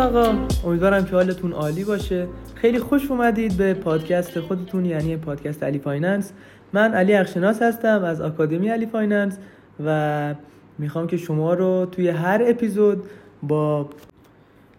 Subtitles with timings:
[0.00, 2.26] رفقا امیدوارم که حالتون عالی باشه.
[2.54, 6.32] خیلی خوش اومدید به پادکست خودتون یعنی پادکست علی Finance.
[6.72, 9.38] من علی اخشناس هستم از آکادمی علی Finance
[9.84, 10.34] و
[10.78, 13.02] می‌خوام که شما رو توی هر اپیزود
[13.42, 13.88] با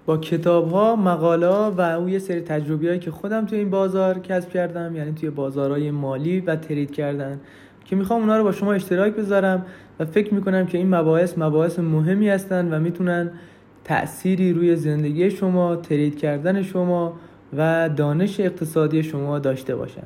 [0.06, 4.20] با کتاب ها مقاله و اون یه سری تجربه هایی که خودم توی این بازار
[4.20, 7.40] کسب کردم یعنی توی بازارهای مالی و trade کردن
[7.86, 9.66] که می‌خوام اونا رو با شما اشتراک بذارم
[10.00, 13.32] و فکر می‌کنم که این مباحث مباحث مهمی هستن و می‌تونن
[13.84, 17.14] تأثیری روی زندگی شما ترید کردن شما
[17.58, 20.04] و دانش اقتصادی شما داشته باشن.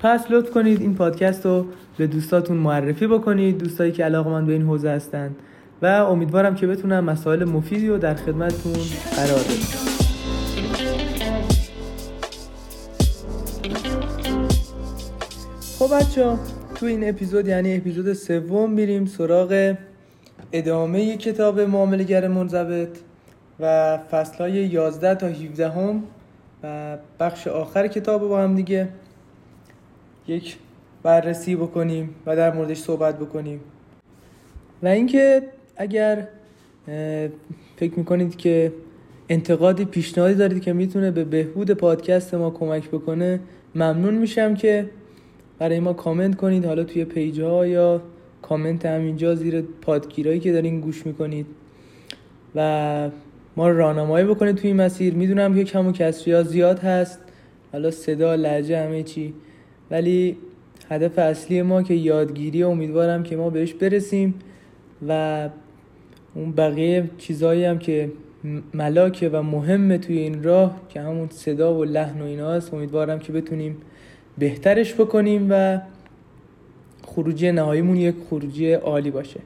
[0.00, 1.66] پس لطف کنید این پادکست رو
[1.98, 5.36] به دوستاتون معرفی بکنید دوستایی که علاقه من به این حوزه هستند
[5.82, 8.72] و امیدوارم که بتونم مسائل مفیدی رو در خدمتتون
[9.16, 9.90] قرار بدم.
[15.78, 16.36] خب بچه
[16.74, 19.74] تو این اپیزود یعنی اپیزود سوم میریم سراغ
[20.52, 22.98] ادامه کتاب معاملگر منضبط
[23.60, 26.02] و فصل های 11 تا 17 هم
[26.62, 28.88] و بخش آخر کتاب با هم دیگه
[30.28, 30.56] یک
[31.02, 33.60] بررسی بکنیم و در موردش صحبت بکنیم.
[34.82, 35.42] و اینکه
[35.76, 36.28] اگر
[37.76, 38.72] فکر می‌کنید که
[39.28, 43.40] انتقادی پیشنهادی دارید که می‌تونه به بهبود پادکست ما کمک بکنه
[43.74, 44.90] ممنون میشم که
[45.58, 48.02] برای ما کامنت کنید حالا توی پیج ها یا
[48.42, 51.46] کامنت همینجا زیر پادگیرهایی که دارین گوش می‌کنید.
[52.54, 53.10] و
[53.56, 55.14] ما رو راهنمایی بکنید توی این مسیر.
[55.14, 57.20] می‌دونم که کم و کسری زیاد هست.
[57.72, 59.34] حالا صدا لهجه همه چی.
[59.90, 60.36] ولی
[60.90, 64.34] هدف اصلی ما که یادگیری امیدوارم که ما بهش برسیم
[65.08, 65.48] و
[66.34, 68.12] اون بقیه چیزهایی هم که
[68.74, 73.18] ملاکه و مهمه توی این راه که همون صدا و لحن و اینا هست امیدوارم
[73.18, 73.76] که بتونیم
[74.38, 75.80] بهترش بکنیم و
[77.14, 79.40] خروجی نهاییمون یک خروجی عالی باشه.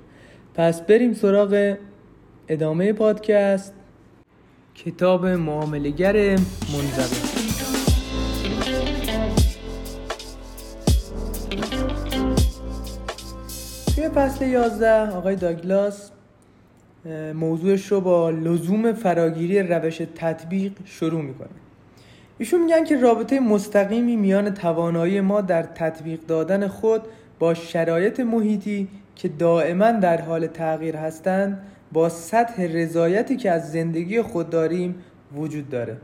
[0.55, 1.75] پس بریم سراغ
[2.49, 3.75] ادامه پادکست.
[4.75, 6.31] کتاب معاملگر
[6.73, 7.45] منضبط
[13.95, 16.11] توی فصل 11 آقای داگلاس
[17.35, 21.49] موضوعش رو با لزوم فراگیری روش تطبیق شروع می‌کنه.
[22.39, 27.03] ایشون میگن که رابطه مستقیمی میان توانایی ما در تطبیق دادن خود
[27.55, 31.63] شرایط محیطی که دائما در حال تغییر هستند
[31.93, 34.95] با سطح رضایتی که از زندگی خود داریم
[35.37, 35.97] وجود داره.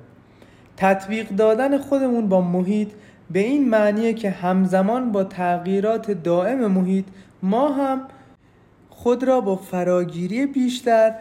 [0.76, 2.88] تطبیق دادن خودمون با محیط
[3.30, 7.04] به این معنیه که همزمان با تغییرات دائم محیط
[7.42, 8.00] ما هم
[8.90, 11.14] خود را با فراگیری بیشتر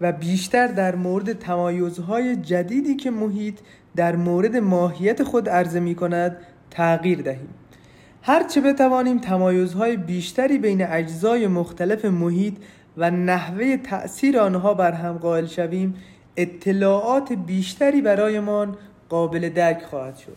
[0.00, 3.58] و بیشتر در مورد تمایزهای جدیدی که محیط
[3.96, 6.36] در مورد ماهیت خود عرضه می کند
[6.70, 7.48] تغییر دهیم.
[8.28, 12.54] هرچه بتوانیم تمایزهای بیشتری بین اجزای مختلف محیط
[12.96, 15.94] و نحوه تأثیر آنها بر هم قائل شویم
[16.36, 18.76] اطلاعات بیشتری برایمان
[19.08, 20.36] قابل درک خواهد شد.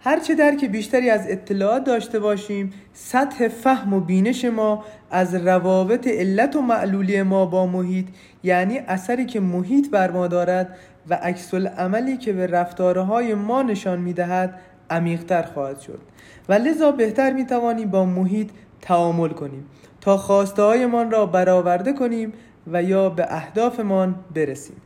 [0.00, 6.56] هرچه درک بیشتری از اطلاعات داشته باشیم سطح فهم و بینش ما از روابط علت
[6.56, 8.06] و معلولی ما با محیط
[8.42, 10.76] یعنی اثری که محیط بر ما دارد
[11.08, 14.60] و عکس عملی که به رفتارهای ما نشان می‌دهد
[14.90, 16.11] عمیقتر خواهد شد.
[16.48, 19.66] و لذا بهتر می توانیم با محیط تعامل کنیم
[20.00, 22.32] تا خواسته هایمان را برآورده کنیم
[22.72, 24.76] و یا به اهدافمان برسیم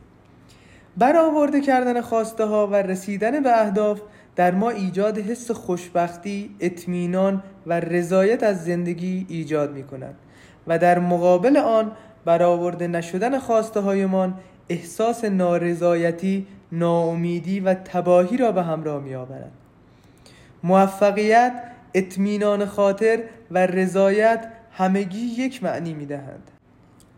[0.97, 4.01] برآورده کردن خواسته ها و رسیدن به اهداف
[4.35, 10.15] در ما ایجاد حس خوشبختی، اطمینان و رضایت از زندگی ایجاد می کند
[10.67, 11.91] و در مقابل آن
[12.25, 14.33] برآورده نشدن خواسته هایمان
[14.69, 19.51] احساس نارضایتی، ناامیدی و تباهی را به همراه می آورد.
[20.63, 21.63] موفقیت،
[21.93, 23.19] اطمینان خاطر
[23.51, 26.51] و رضایت همگی یک معنی می دهند.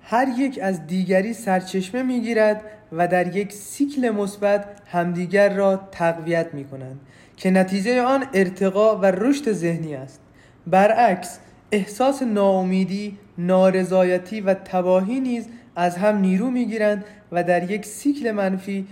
[0.01, 6.53] هر یک از دیگری سرچشمه می گیرد و در یک سیکل مثبت همدیگر را تقویت
[6.53, 6.99] می کنند
[7.37, 10.21] که نتیجه آن ارتقا و رشد ذهنی است
[10.67, 11.39] برعکس
[11.71, 18.87] احساس ناامیدی، نارضایتی و تباهی نیز از هم نیرو می‌گیرند و در یک سیکل منفی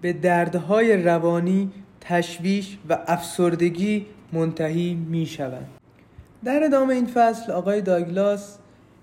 [0.00, 1.70] به دردهای روانی،
[2.10, 5.68] تشویش و افسردگی منتهی می شوند.
[6.44, 8.58] در ادامه این فصل آقای داگلاس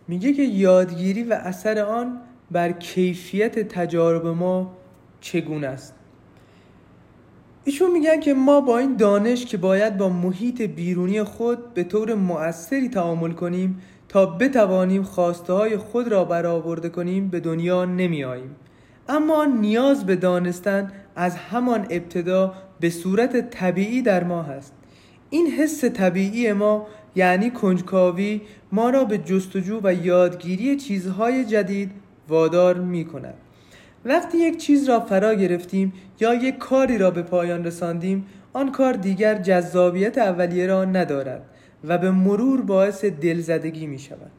[0.08, 2.22] میگه که یادگیری و اثر آن
[2.52, 4.74] بر کیفیت تجارب ما
[5.22, 5.94] چگونه است
[7.64, 12.14] ایشون میگن که ما با این دانش که باید با محیط بیرونی خود به طور
[12.14, 18.56] مؤثری تعامل کنیم تا بتوانیم خواسته های خود را برآورده کنیم به دنیا نمی آییم.
[19.10, 24.74] اما نیاز به دانستن از همان ابتدا به صورت طبیعی در ما هست.
[25.30, 28.42] این حس طبیعی ما یعنی کنجکاوی
[28.72, 31.92] ما را به جستجو و یادگیری چیزهای جدید
[32.30, 33.34] وادار می کند
[34.06, 38.94] وقتی یک چیز را فرا گرفتیم یا یک کاری را به پایان رساندیم آن کار
[38.94, 41.42] دیگر جذابیت اولیه را ندارد
[41.84, 44.32] و به مرور باعث دلزدگی می شود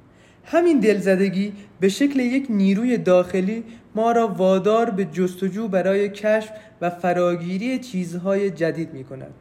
[0.45, 3.65] همین دلزدگی به شکل یک نیروی داخلی
[3.99, 6.51] ما را وادار به جستجو برای کشف
[6.81, 9.35] و فراگیری چیزهای جدید می کند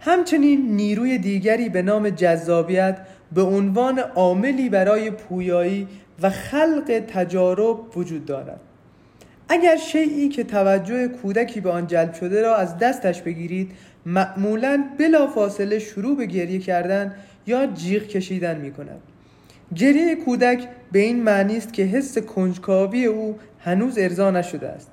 [0.00, 2.98] همچنین نیروی دیگری به نام جذابیت
[3.32, 5.88] به عنوان عاملی برای پویایی
[6.22, 8.60] و خلق تجارب وجود دارد.
[9.48, 13.70] اگر شیعی که توجه کودکی به آن جلب شده را از دستش بگیرید
[14.06, 17.14] معمولا بلا فاصله شروع به گریه کردن
[17.46, 19.00] یا جیغ کشیدن می کند
[19.76, 24.90] گریه کودک به این معنی است که حس کنجکاوی او هنوز ارضا نشده است.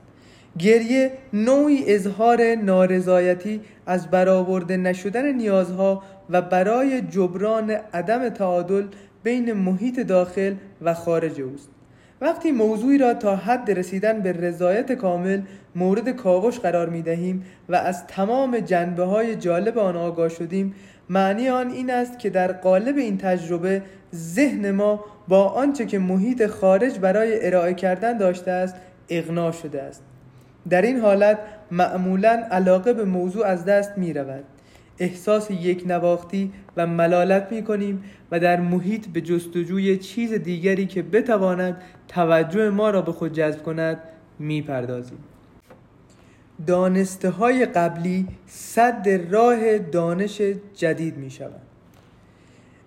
[0.60, 8.84] گریه نوعی اظهار نارضایتی از برآورده نشدن نیازها و برای جبران عدم تعادل
[9.24, 11.70] بین محیط داخل و خارج اوست.
[12.22, 15.42] وقتی موضوعی را تا حد رسیدن به رضایت کامل
[15.76, 20.76] مورد کاوش قرار می دهیم و از تمام جنبه های جالب آن آگاه شدیم
[21.12, 23.82] معنی آن این است که در قالب این تجربه
[24.16, 28.76] ذهن ما با آنچه که محیط خارج برای ارائه کردن داشته است
[29.10, 30.04] اغنا شده است.
[30.70, 31.40] در این حالت
[31.72, 34.44] معمولا علاقه به موضوع از دست می رود.
[35.00, 41.02] احساس یک نواختی و ملالت می کنیم و در محیط به جستجوی چیز دیگری که
[41.02, 43.98] بتواند توجه ما را به خود جذب کند
[44.40, 45.18] می پردازیم.
[46.68, 50.42] دانسته های قبلی صد راه دانش
[50.76, 51.62] جدید می شود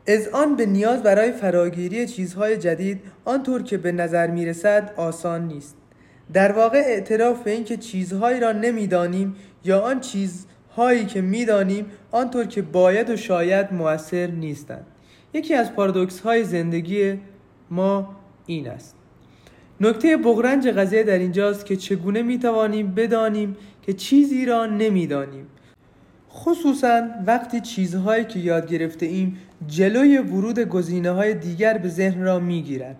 [0.06, 5.46] از آن به نیاز برای فراگیری چیزهای جدید آنطور که به نظر می رسد آسان
[5.46, 5.76] نیست.
[6.32, 12.62] در واقع اعتراف به اینکه چیزهایی را نمی‌دانیم یا آن چیزهایی که می‌دانیم آنطور که
[12.62, 14.86] باید و شاید موثر نیستند.
[15.34, 17.20] یکی از پارادوکس های زندگی
[17.70, 18.16] ما
[18.46, 18.96] این است.
[19.80, 25.46] نکته بغرنج قضیه در اینجاست که چگونه می‌توانیم بدانیم که چیزی را نمی‌دانیم.
[26.30, 32.38] خصوصا وقتی چیزهایی که یاد گرفته ایم جلوی ورود گزینه های دیگر به ذهن را
[32.38, 32.96] می‌گیرد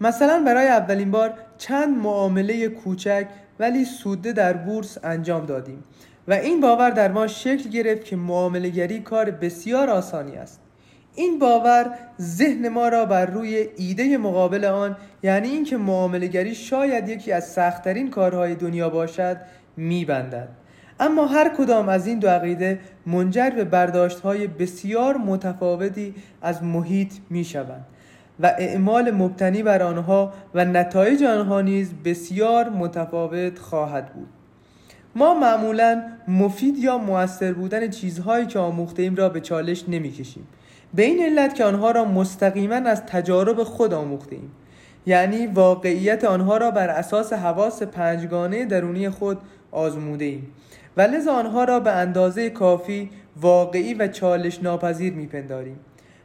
[0.00, 3.26] مثلا برای اولین بار چند معامله کوچک
[3.58, 5.84] ولی سوده در بورس انجام دادیم
[6.28, 10.61] و این باور در ما شکل گرفت که معاملهگری کار بسیار آسانی است.
[11.14, 17.32] این باور ذهن ما را بر روی ایده مقابل آن یعنی اینکه معاملهگری شاید یکی
[17.32, 19.36] از سختترین کارهای دنیا باشد
[19.76, 20.48] میبندد.
[21.00, 27.12] اما هر کدام از این دو عقیده منجر به برداشت های بسیار متفاوتی از محیط
[27.30, 27.86] می شوند
[28.40, 34.28] و اعمال مبتنی بر آنها و نتایج آنها نیز بسیار متفاوت خواهد بود.
[35.14, 40.46] ما معمولا مفید یا موثر بودن چیزهایی که آموخته ایم را به چالش نمی کشیم
[40.94, 44.50] به این علت که آنها را مستقیما از تجارب خود آموخته ایم
[45.06, 49.38] یعنی واقعیت آنها را بر اساس حواس پنجگانه درونی خود
[49.70, 50.52] آزموده ایم
[50.96, 53.10] و لذا آنها را به اندازه کافی
[53.40, 55.80] واقعی و چالش ناپذیر میپنداریم.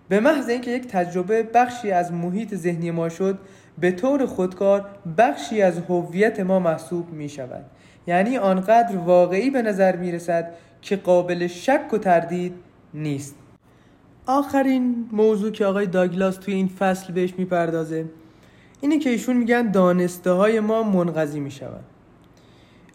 [0.10, 3.40] به محض اینکه یک تجربه بخشی از محیط ذهنی ما شد
[3.78, 4.86] به طور خودکار
[5.18, 7.66] بخشی از هویت ما محسوب می شود
[8.08, 12.54] یعنی آنقدر واقعی به نظر می رسد که قابل شک و تردید
[12.94, 13.36] نیست.
[14.28, 18.06] آخرین موضوع که آقای داگلاس توی این فصل بهش می‌پردازه
[18.82, 21.84] اینه که ایشون میگن دانسته های ما منقضی می شود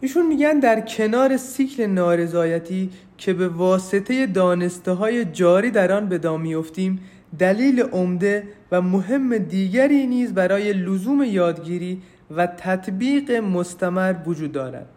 [0.01, 6.17] ایشون میگن در کنار سیکل نارضایتی که به واسطه دانسته های جاری در آن به
[6.17, 6.99] دام میافتیم
[7.39, 14.89] دلیل عمده و مهم دیگری نیز برای لزوم یادگیری و تطبیق مستمر وجود دارد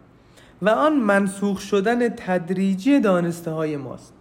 [0.61, 4.16] و آن منسوخ شدن تدریجی دانسته های ماست.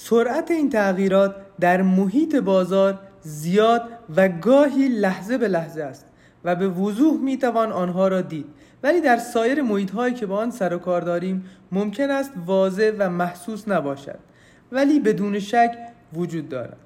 [0.00, 3.82] سرعت این تغییرات در محیط بازار زیاد
[4.16, 6.06] و گاهی لحظه به لحظه است
[6.44, 8.46] و به وضوح می‌توان آنها را دید.
[8.82, 12.92] ولی در سایر محیط هایی که با آن سر و کار داریم ممکن است واضح
[12.98, 14.18] و محسوس نباشد.
[14.72, 15.78] ولی بدون شک
[16.14, 16.76] وجود دارد.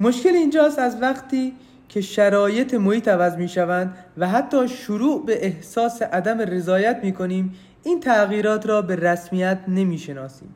[0.00, 1.54] مشکل اینجاست از وقتی
[1.88, 7.54] که شرایط محیط عوض می شوند و حتی شروع به احساس عدم رضایت می کنیم
[7.82, 10.54] این تغییرات را به رسمیت نمی شناسیم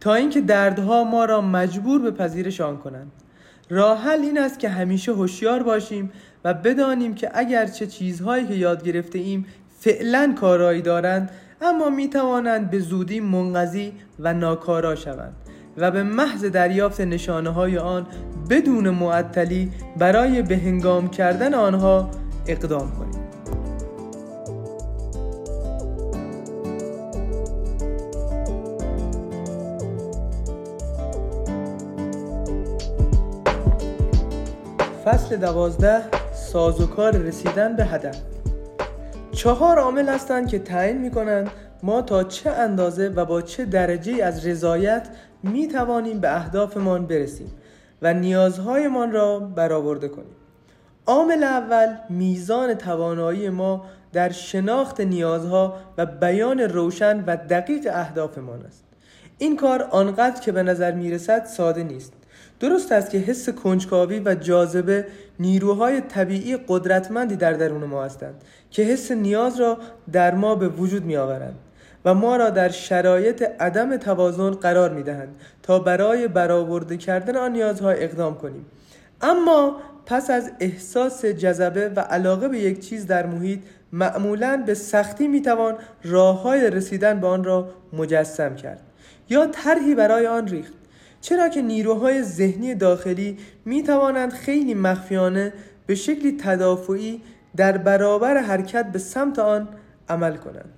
[0.00, 3.12] تا اینکه دردها ما را مجبور به پذیرش آن کنند.
[3.70, 6.12] راه حل این است که همیشه هوشیار باشیم
[6.44, 9.46] و بدانیم که اگرچه چیزهایی که یاد گرفته ایم
[9.78, 11.30] فعلا کارایی دارند
[11.62, 15.36] اما می توانند به زودی منقضی و ناکارا شوند
[15.76, 18.06] و به محض دریافت نشانه های آن
[18.50, 22.10] بدون معطلی برای به هنگام کردن آنها
[22.46, 23.19] اقدام کنیم.
[35.10, 36.02] فصل دوازده
[36.34, 38.16] سازوکار رسیدن به هدف.
[39.32, 41.50] چهار عامل هستند که تعیین می کنند
[41.82, 45.08] ما تا چه اندازه و با چه درجه از رضایت
[45.42, 47.52] می توانیم به اهدافمان برسیم
[48.02, 50.36] و نیازهایمان را برآورده کنیم.
[51.06, 58.84] عامل اول میزان توانایی ما در شناخت نیازها و بیان روشن و دقیق اهدافمان است.
[59.38, 62.12] این کار آنقدر که به نظر می‌رسد ساده نیست.
[62.60, 65.06] درست است که حس کنجکاوی و جاذبه
[65.38, 68.34] نیروهای طبیعی قدرتمندی در درون ما هستند
[68.70, 69.78] که حس نیاز را
[70.12, 71.54] در ما به وجود می آورند
[72.04, 77.52] و ما را در شرایط عدم توازن قرار می دهند تا برای برآورده کردن آن
[77.52, 78.66] نیازها اقدام کنیم.
[79.22, 79.76] اما
[80.06, 83.60] پس از احساس جذبه و علاقه به یک چیز در محیط
[83.92, 88.80] معمولا به سختی می‌توان راه های رسیدن به آن را مجسم کرد
[89.28, 90.79] یا طرحی برای آن ریخت.
[91.20, 95.52] چرا که نیروهای ذهنی داخلی می توانند خیلی مخفیانه
[95.86, 97.20] به شکلی تدافعی
[97.56, 99.68] در برابر حرکت به سمت آن
[100.08, 100.72] عمل کنند.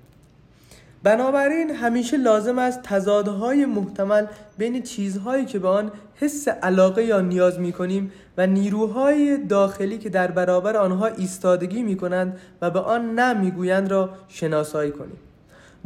[1.03, 4.27] بنابراین همیشه لازم است تضادهای محتمل
[4.59, 10.09] بین چیزهایی که به آن حس علاقه یا نیاز می کنیم و نیروهای داخلی که
[10.09, 15.19] در برابر آنها ایستادگی می کنند و به آن نه می‌گویند را شناسایی کنیم.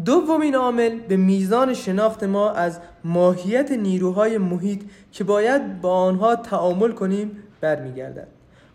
[0.05, 6.93] دومین عامل به میزان شناخت ما از ماهیت نیروهای محیط که باید با آنها تعامل
[6.93, 8.29] کنیم برمیگردد.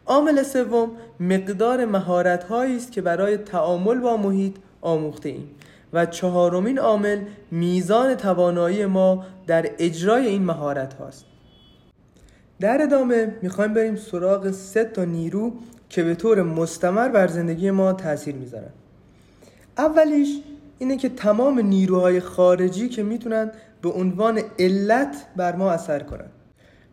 [0.06, 5.50] عامل سوم مقدار مهارت است که برای تعامل با محیط آموخته ایم
[5.94, 11.26] و چهارمین عامل میزان توانایی ما در اجرای این مهارت هاست
[12.60, 15.54] در ادامه می‌خوایم بریم سراغ سه تا نیرو
[15.90, 18.70] که به طور مستمر بر زندگی ما تاثیر می‌ذارن.
[19.78, 20.42] اولیش
[20.82, 26.30] اینه که تمام نیروهای خارجی که می‌تونن به عنوان علت بر ما اثر کنن.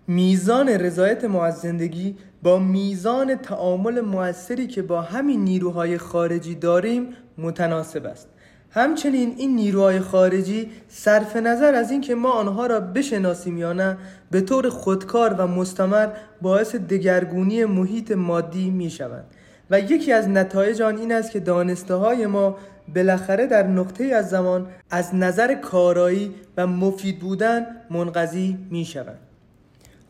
[0.06, 7.08] میزان رضایت ما از زندگی با میزان تعامل موثری که با همین نیروهای خارجی داریم
[7.38, 8.28] متناسب است.
[8.70, 13.98] همچنین این نیروهای خارجی صرف نظر از اینکه ما آنها را بشناسیم یا نه
[14.30, 16.08] به طور خودکار و مستمر
[16.42, 19.24] باعث دگرگونی محیط مادی می شوند
[19.70, 22.56] و یکی از نتایج آن این است که دانسته های ما
[22.94, 29.18] بالاخره در نقطه از زمان از نظر کارایی و مفید بودن منقضی می شوند.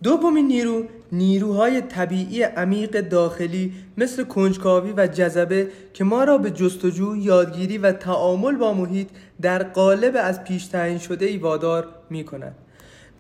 [0.03, 7.17] دومین نیرو نیروهای طبیعی عمیق داخلی مثل کنجکاوی و جذبه که ما را به جستجو،
[7.17, 9.09] یادگیری و تعامل با محیط
[9.41, 12.55] در قالب از پیش تعیین شده ای وادار می کند.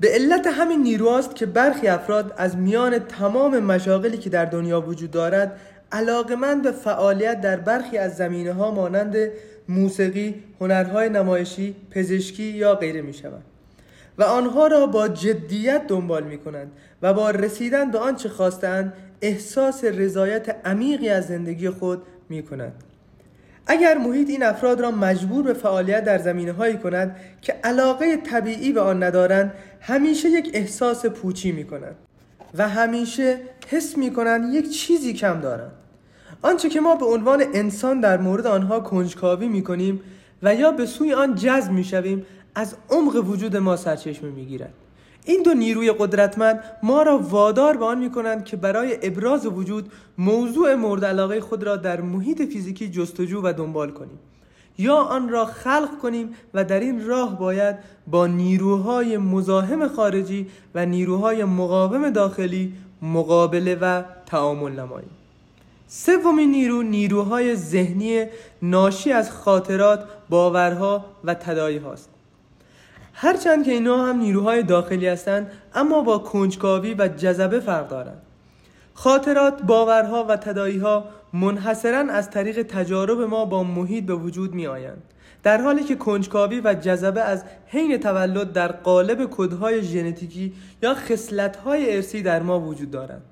[0.01, 5.11] به علت همین نیروهاست که برخی افراد از میان تمام مشاغلی که در دنیا وجود
[5.11, 5.61] دارد
[5.93, 9.17] علاقمند به فعالیت در برخی از زمینه ها مانند
[9.69, 13.45] موسیقی، هنرهای نمایشی، پزشکی یا غیره می شوند.
[14.19, 18.93] و آنها را با جدیت دنبال می کنند و با رسیدن به آنچه خواستند
[19.23, 22.73] احساس رضایت عمیقی از زندگی خود می کنند.
[23.67, 28.73] اگر محیط این افراد را مجبور به فعالیت در زمینه هایی کند که علاقه طبیعی
[28.73, 31.97] به آن ندارند همیشه یک احساس پوچی می کنند
[32.55, 35.73] و همیشه حس می کنند یک چیزی کم دارند
[36.43, 40.01] آنچه که ما به عنوان انسان در مورد آنها کنجکاوی می کنیم
[40.43, 44.73] و یا به سوی آن جذب می شویم از عمق وجود ما سرچشمه می‌گیرد.
[45.25, 50.75] این دو نیروی قدرتمند ما را وادار به آن می‌کنند که برای ابراز وجود موضوع
[50.75, 54.19] مورد علاقه خود را در محیط فیزیکی جستجو و دنبال کنیم.
[54.79, 60.87] یا آن را خلق کنیم و در این راه باید با نیروهای مزاحم خارجی و
[60.87, 65.11] نیروهای مقاوم داخلی مقابله و تعامل نماییم.
[65.89, 68.27] سومین نیرو نیروهای ذهنی
[68.63, 72.09] ناشی از خاطرات، باورها و تدایی هاست.
[73.13, 78.23] هرچند که اینا هم نیروهای داخلی هستند اما با کنجکاوی و جذبه فرق دارند.
[78.95, 85.03] خاطرات، باورها و تداییها منحصرا از طریق تجارب ما با محیط به وجود می آیند.
[85.43, 91.97] در حالی که کنجکاوی و جذبه از حین تولد در قالب کدهای ژنتیکی یا خصلت‌های
[91.97, 93.23] ارسی در ما وجود دارند.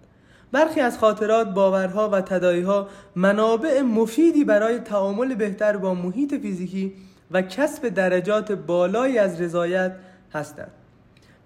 [0.52, 6.92] برخی از خاطرات، باورها و تداییها منابع مفیدی برای تعامل بهتر با محیط فیزیکی
[7.30, 9.96] و کسب درجات بالایی از رضایت
[10.34, 10.70] هستند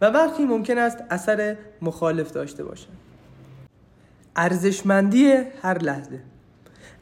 [0.01, 2.97] و برخی ممکن است اثر مخالف داشته باشند
[4.37, 6.21] ارزشمندی هر لحظه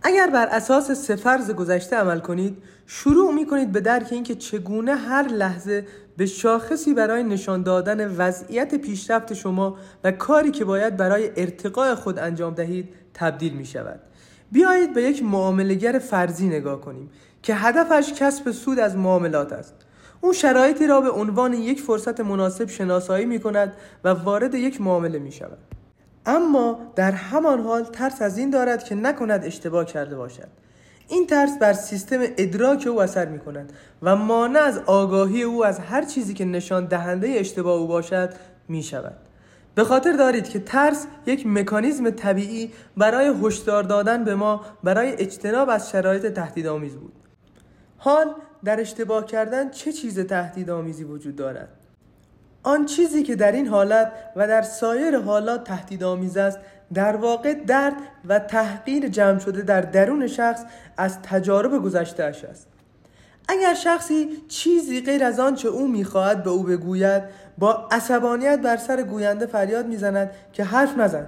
[0.02, 5.28] اگر بر اساس سفرز گذشته عمل کنید شروع می کنید به درک اینکه چگونه هر
[5.28, 5.86] لحظه
[6.16, 12.18] به شاخصی برای نشان دادن وضعیت پیشرفت شما و کاری که باید برای ارتقاء خود
[12.18, 14.00] انجام دهید تبدیل می شود
[14.52, 17.10] بیایید به یک معاملگر فرضی نگاه کنیم
[17.42, 19.74] که هدفش کسب سود از معاملات است.
[20.20, 23.72] اون شرایطی را به عنوان یک فرصت مناسب شناسایی می کند
[24.04, 25.58] و وارد یک معامله می شود
[26.28, 30.48] اما در همان حال ترس از این دارد که نکند اشتباه کرده باشد.
[31.08, 35.78] این ترس بر سیستم ادراک او اثر می کند و مانع از آگاهی او از
[35.78, 38.34] هر چیزی که نشان دهنده اشتباه او باشد
[38.68, 39.16] می شود
[39.74, 45.68] به خاطر دارید که ترس یک مکانیزم طبیعی برای هشدار دادن به ما برای اجتناب
[45.68, 47.12] از شرایط تهدیدآمیز بود.
[47.96, 51.77] حال در اشتباه کردن چه چیز تهدیدآمیزی وجود دارد؟
[52.68, 56.58] آن چیزی که در این حالت و در سایر حالات تهدیدآمیز است
[56.94, 57.94] در واقع درد
[58.28, 60.64] و تحقیر جمع شده در درون شخص
[60.96, 62.66] از تجارب گذشتهاش است.
[63.48, 67.22] اگر شخصی چیزی غیر از آنچه او می‌خواهد به او بگوید
[67.58, 71.26] با عصبانیت بر سر گوینده فریاد می‌زند که حرف نزن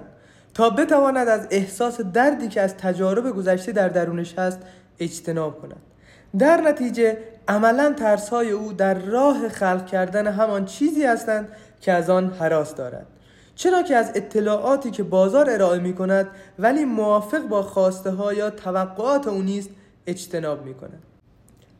[0.53, 4.59] تا بتواند از احساس دردی که از تجارب گذشته در درونش هست
[4.99, 5.90] اجتناب کند.
[6.39, 11.47] در نتیجه عملا ترسهای او در راه خلق کردن همان چیزی هستند
[11.81, 13.07] که از آن حراس دارد.
[13.55, 16.27] چرا که از اطلاعاتی که بازار ارائه می کند
[16.59, 19.69] ولی موافق با خواسته ها یا توقعات او نیست
[20.07, 21.03] اجتناب می کند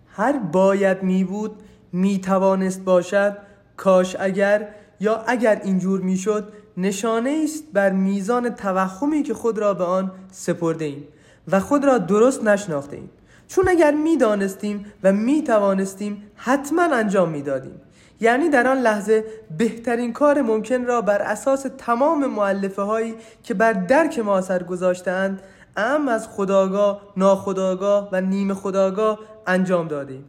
[0.08, 1.56] هر باید می بود
[1.94, 3.38] می توانست باشد
[3.78, 4.68] کاش اگر
[5.00, 10.12] یا اگر اینجور می شد نشانه است بر میزان توخمی که خود را به آن
[10.32, 11.04] سپرده ایم
[11.48, 13.10] و خود را درست نشناخته ایم
[13.52, 17.82] چون اگر می دانستیم و می توانستیم حتما انجام می دادیم
[18.20, 19.26] یعنی در آن لحظه
[19.58, 25.42] بهترین کار ممکن را بر اساس تمام معلفه هایی که بر درک ما اثر گذاشتند
[25.78, 30.26] ام از خداگاه، ناخداگاه و نیم خداگاه انجام دادیم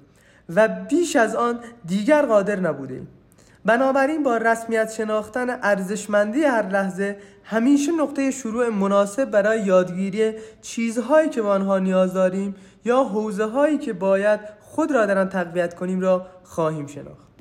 [0.56, 3.08] و بیش از آن دیگر قادر نبودیم.
[3.64, 11.42] بنابراین با رسمیت شناختن ارزشمندی هر لحظه همیشه نقطه شروع مناسب برای یادگیری چیزهایی که
[11.42, 16.00] به آنها نیاز داریم یا حوزه هایی که باید خود را در آن تقویت کنیم
[16.00, 17.32] را خواهیم شناخت.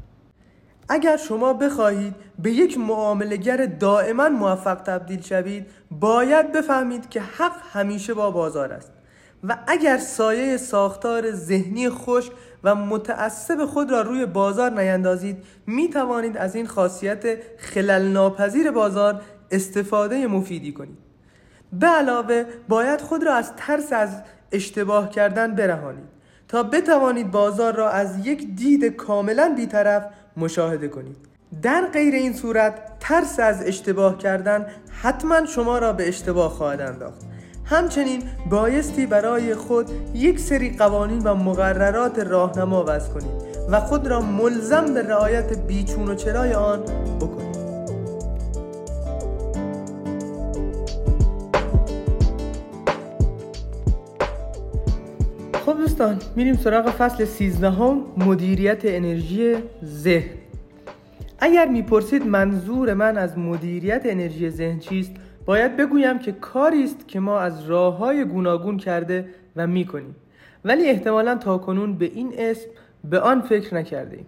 [0.90, 8.14] اگر شما بخواهید به یک معاملگر دائما موفق تبدیل شوید باید بفهمید که حق همیشه
[8.14, 8.92] با بازار است.
[9.44, 12.30] و اگر سایه ساختار ذهنی خوش
[12.64, 15.38] و متعصب خود را روی بازار نیندازید
[15.68, 17.24] می توانید از این خاصیت
[17.58, 20.98] خلل ناپذیر بازار استفاده مفیدی کنید.
[21.74, 26.12] به علاوه باید خود را از ترس از اشتباه کردن برهانید.
[26.48, 30.06] تا بتوانید بازار را از یک دید کاملا بیطرف
[30.38, 31.18] مشاهده کنید.
[31.62, 34.66] در غیر این صورت ترس از اشتباه کردن
[35.02, 37.22] حتما شما را به اشتباه خواهد انداخت.
[37.66, 43.32] همچنین بایستی برای خود یک سری قوانین و مقررات راهنما وضع کنید
[43.70, 46.80] و خود را ملزم به رعایت بیچون و چرای آن
[47.22, 47.61] بکنید.
[55.66, 60.30] خب دوستان میریم سراغ فصل 13 هم مدیریت انرژی ذهن
[61.40, 65.12] اگر می‌پرسید منظور من از مدیریت انرژی ذهن چیست
[65.46, 70.16] باید بگویم که کاری است که ما از راه های گوناگون کرده و می‌کنیم
[70.66, 72.70] ولی احتمالا تا کنون به این اسم
[73.10, 74.26] به آن فکر نکرده ایم.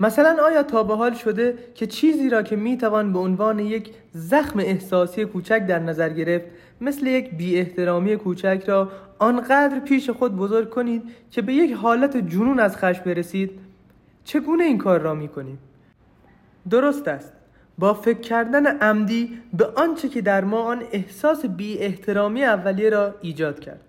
[0.00, 4.58] مثلا آیا تا به حال شده که چیزی را که می‌توان به عنوان یک زخم
[4.58, 6.44] احساسی کوچک در نظر گرفت
[6.84, 12.16] مثل یک بی احترامی کوچک را آنقدر پیش خود بزرگ کنید که به یک حالت
[12.16, 13.50] جنون از خشم برسید
[14.24, 15.58] چگونه این کار را می‌کنید
[16.70, 17.32] درست است.
[17.78, 23.14] با فکر کردن عمدی به آنچه که در ما آن احساس بی احترامی اولیه را
[23.20, 23.80] ایجاد کرد.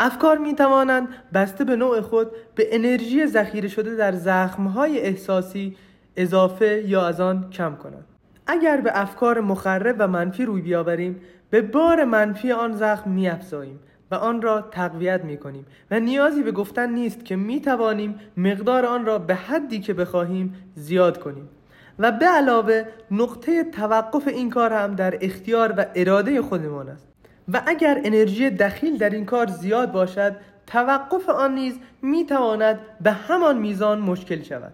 [0.00, 5.76] افکار می توانند بسته به نوع خود به انرژی ذخیره شده در زخمهای احساسی
[6.16, 8.04] اضافه یا از آن کم کنند.
[8.46, 11.20] اگر به افکار مخرب و منفی روی بیاوریم
[11.54, 16.42] به بار منفی آن زخم می افزاییم و آن را تقویت می کنیم و نیازی
[16.42, 21.48] به گفتن نیست که می توانیم مقدار آن را به حدی که بخواهیم زیاد کنیم.
[21.98, 27.08] و به علاوه نقطه توقف این کار هم در اختیار و اراده خودمان است.
[27.52, 30.36] و اگر انرژی دخیل در این کار زیاد باشد
[30.66, 34.72] توقف آن نیز می تواند به همان میزان مشکل شود.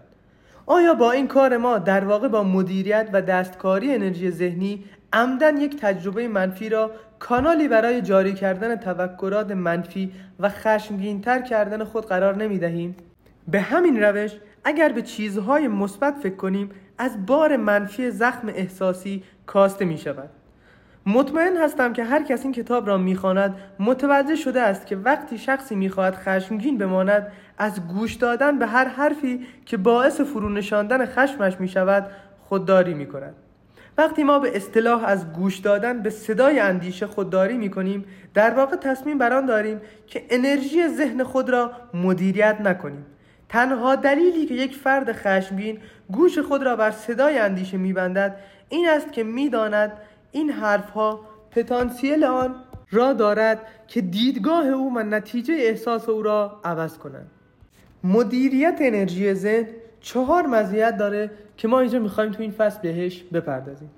[0.65, 5.79] آیا با این کار ما در واقع با مدیریت و دستکاری انرژی ذهنی عمدن یک
[5.79, 12.59] تجربه منفی را کانالی برای جاری کردن تفکرات منفی و خشمگینتر کردن خود قرار نمی
[12.59, 12.95] دهیم؟
[13.47, 14.31] به همین روش
[14.63, 20.29] اگر به چیزهای مثبت فکر کنیم از بار منفی زخم احساسی کاسته می شود
[21.05, 25.75] مطمئن هستم که هر کس این کتاب را می‌خواند متوجه شده است که وقتی شخصی
[25.75, 31.67] می‌خواهد خشمگین بماند از گوش دادن به هر حرفی که باعث فرو نشاندن خشمش می
[31.67, 33.35] شود خودداری می کند.
[33.97, 38.75] وقتی ما به اصطلاح از گوش دادن به صدای اندیشه خودداری می کنیم در واقع
[38.75, 43.05] تصمیم بران داریم که انرژی ذهن خود را مدیریت نکنیم.
[43.49, 45.79] تنها دلیلی که یک فرد خشمگین
[46.11, 48.35] گوش خود را بر صدای اندیشه میبندد
[48.69, 49.91] این است که می‌داند
[50.31, 51.19] این حرفها
[51.51, 52.55] پتانسیل آن
[52.91, 57.31] را دارد که دیدگاه او و نتیجه احساس او را عوض کنند.
[58.03, 59.67] مدیریت انرژی ذهن
[60.01, 63.89] چهار مزیت داره که ما اینجا می‌خوایم تو این فصل بهش بپردازیم.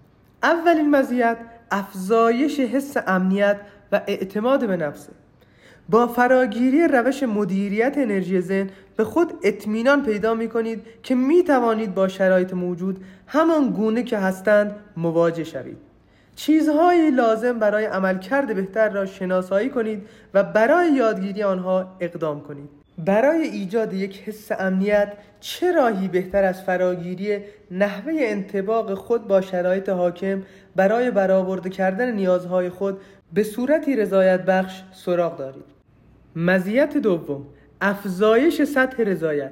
[0.43, 1.37] اولین مزیت
[1.71, 3.57] افزایش حس امنیت
[3.91, 5.11] و اعتماد به نفسه.
[5.89, 11.95] با فراگیری روش مدیریت انرژی ذهن به خود اطمینان پیدا می کنید که می توانید
[11.95, 15.77] با شرایط موجود همان گونه که هستند مواجه شوید.
[16.35, 22.82] چیزهایی لازم برای عملکرد بهتر را شناسایی کنید و برای یادگیری آنها اقدام کنید.
[22.97, 27.39] برای ایجاد یک حس امنیت چه راهی بهتر از فراگیری
[27.71, 30.43] نحوه انتباق خود با شرایط حاکم
[30.75, 33.01] برای برآورده کردن نیازهای خود
[33.33, 35.65] به صورتی رضایت بخش سراغ دارید؟
[36.35, 37.45] مزیت دوم
[37.81, 39.51] افزایش سطح رضایت.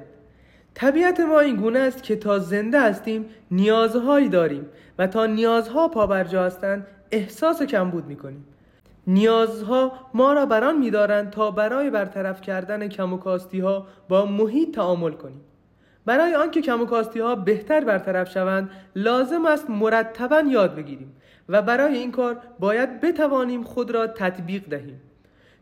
[0.74, 4.66] طبیعت ما این گونه است که تا زنده هستیم نیازهایی داریم
[4.98, 8.44] و تا نیازها پابرجا هستند احساس کمبود می‌کنیم.
[9.06, 14.74] نیازها ما را بران میدارند تا برای برطرف کردن کم و کاستی ها با محیط
[14.74, 15.40] تعامل کنیم.
[16.06, 21.12] برای آنکه کم و کاستی ها بهتر برطرف شوند لازم است مرتبا یاد بگیریم
[21.48, 25.00] و برای این کار باید بتوانیم خود را تطبیق دهیم.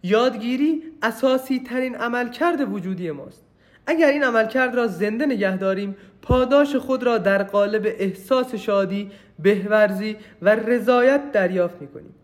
[0.02, 3.44] یادگیری اساسی ترین عملکرد وجودی ماست.
[3.86, 10.16] اگر این عملکرد را زنده نگه داریم پاداش خود را در قالب احساس شادی، بهورزی
[10.42, 12.14] و رضایت دریافت می‌کنیم.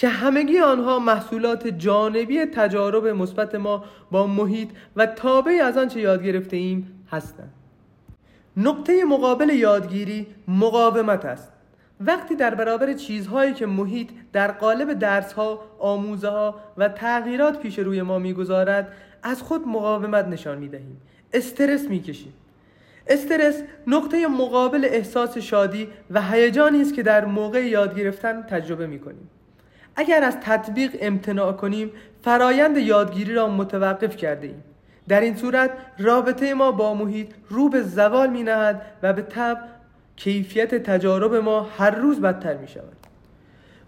[0.00, 6.24] که همگی آنها محصولات جانبی تجارب مثبت ما با محیط و تابع از آنچه یاد
[6.24, 7.52] گرفته ایم هستند.
[8.56, 11.52] نقطه مقابل یادگیری مقاومت است.
[12.00, 18.02] وقتی در برابر چیزهایی که محیط در قالب درسها، آموزه ها و تغییرات پیش روی
[18.02, 21.00] ما می‌گذارد از خود مقاومت نشان می‌دهیم.
[21.32, 22.32] استرس می‌کشیم.
[23.06, 29.28] استرس نقطه مقابل احساس شادی و هیجانی است که در موقع یاد گرفتن تجربه می‌کنیم.
[29.96, 31.90] اگر از تطبیق امتناع کنیم
[32.22, 34.64] فرایند یادگیری را متوقف کرده ایم
[35.08, 39.58] در این صورت رابطه ما با محیط رو به زوال می نهد و به تب
[40.16, 42.96] کیفیت تجارب ما هر روز بدتر می شود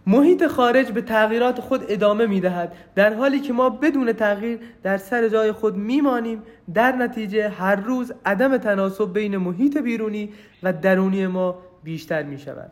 [0.06, 4.96] محیط خارج به تغییرات خود ادامه می دهد در حالی که ما بدون تغییر در
[4.96, 6.42] سر جای خود می مانیم
[6.74, 12.70] در نتیجه هر روز عدم تناسب بین محیط بیرونی و درونی ما بیشتر می شود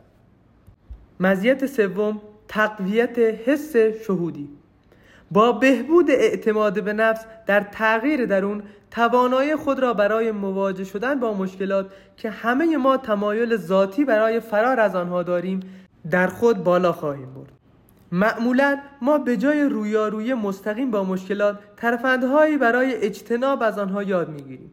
[1.21, 4.49] مزیت سوم تقویت حس شهودی.
[5.31, 11.35] با بهبود اعتماد به نفس در تغییر درون توانایی خود را برای مواجه شدن با
[11.35, 11.87] مشکلات
[12.17, 15.61] که همه ما تمایل ذاتی برای فرار از آنها داریم
[16.11, 17.53] در خود بالا خواهیم برد.
[18.13, 24.71] معمولا ما به جای رویارویی مستقیم با مشکلات ترفندهایی برای اجتناب از آنها یاد می‌گیریم.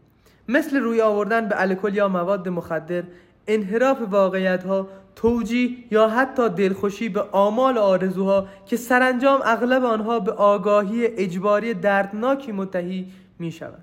[0.48, 3.04] مثل روی آوردن به الکل یا مواد مخدر
[3.48, 10.32] انحراف واقعیت ها توجیه یا حتی دلخوشی به آمال آرزوها که سرانجام اغلب آنها به
[10.32, 13.08] آگاهی اجباری دردناکی متهی
[13.40, 13.82] می شود.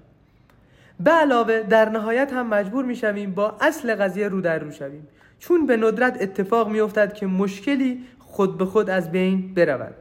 [1.00, 5.08] به علاوه در نهایت هم مجبور می شویم با اصل قضیه رو در رو شویم.
[5.38, 9.94] چون به ندرت اتفاق می افتد که مشکلی خود به خود از بین برود.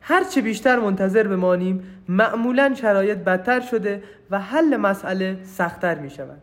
[0.00, 6.42] هرچه بیشتر منتظر بمانیم معمولا شرایط بدتر شده و حل مسئله سختتر می شود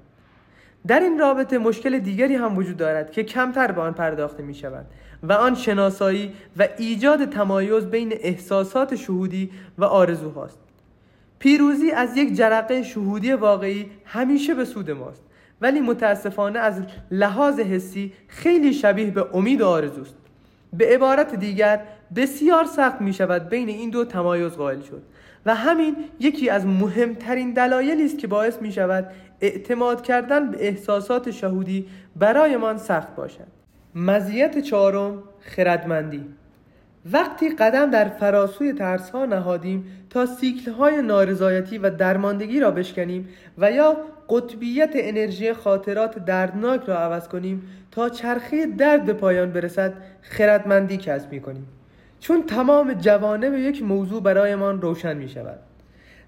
[0.87, 4.85] در این رابطه مشکل دیگری هم وجود دارد که کمتر به آن پرداخته می شود
[5.23, 10.59] و آن شناسایی و ایجاد تمایز بین احساسات شهودی و آرزوهاست.
[11.39, 15.23] پیروزی از یک جرقه شهودی واقعی همیشه به سود ماست
[15.61, 20.15] ولی متاسفانه از لحاظ حسی خیلی شبیه به امید و آرزوست.
[20.73, 21.81] به عبارت دیگر
[22.15, 25.01] بسیار سخت می شود بین این دو تمایز قائل شد.
[25.45, 29.07] و همین یکی از مهمترین دلایلی است که باعث می شود
[29.41, 33.47] اعتماد کردن به احساسات شهودی برایمان سخت باشد.
[33.95, 36.25] مزیت چهارم خردمندی.
[37.11, 43.29] وقتی قدم در فراسوی ترس ها نهادیم تا سیکل های نارضایتی و درماندگی را بشکنیم
[43.57, 43.97] و یا
[44.29, 51.31] قطبیت انرژی خاطرات دردناک را عوض کنیم تا چرخه درد به پایان برسد خردمندی کسب
[51.31, 51.67] می کنیم
[52.21, 55.59] چون تمام جوانب یک موضوع برایمان روشن می شود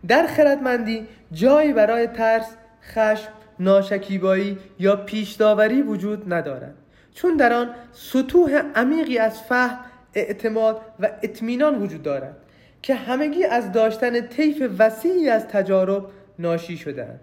[0.08, 3.30] در خردمندی جایی برای ترس، خشم،
[3.60, 6.74] ناشکیبایی یا پیشداوری وجود ندارد.
[7.14, 9.80] چون در آن سطوح عمیقی از فهم
[10.14, 12.38] اعتماد و اطمینان وجود دارد
[12.82, 16.06] که همگی از داشتن طیف وسیعی از تجارب
[16.40, 17.20] ناشی شدهاند.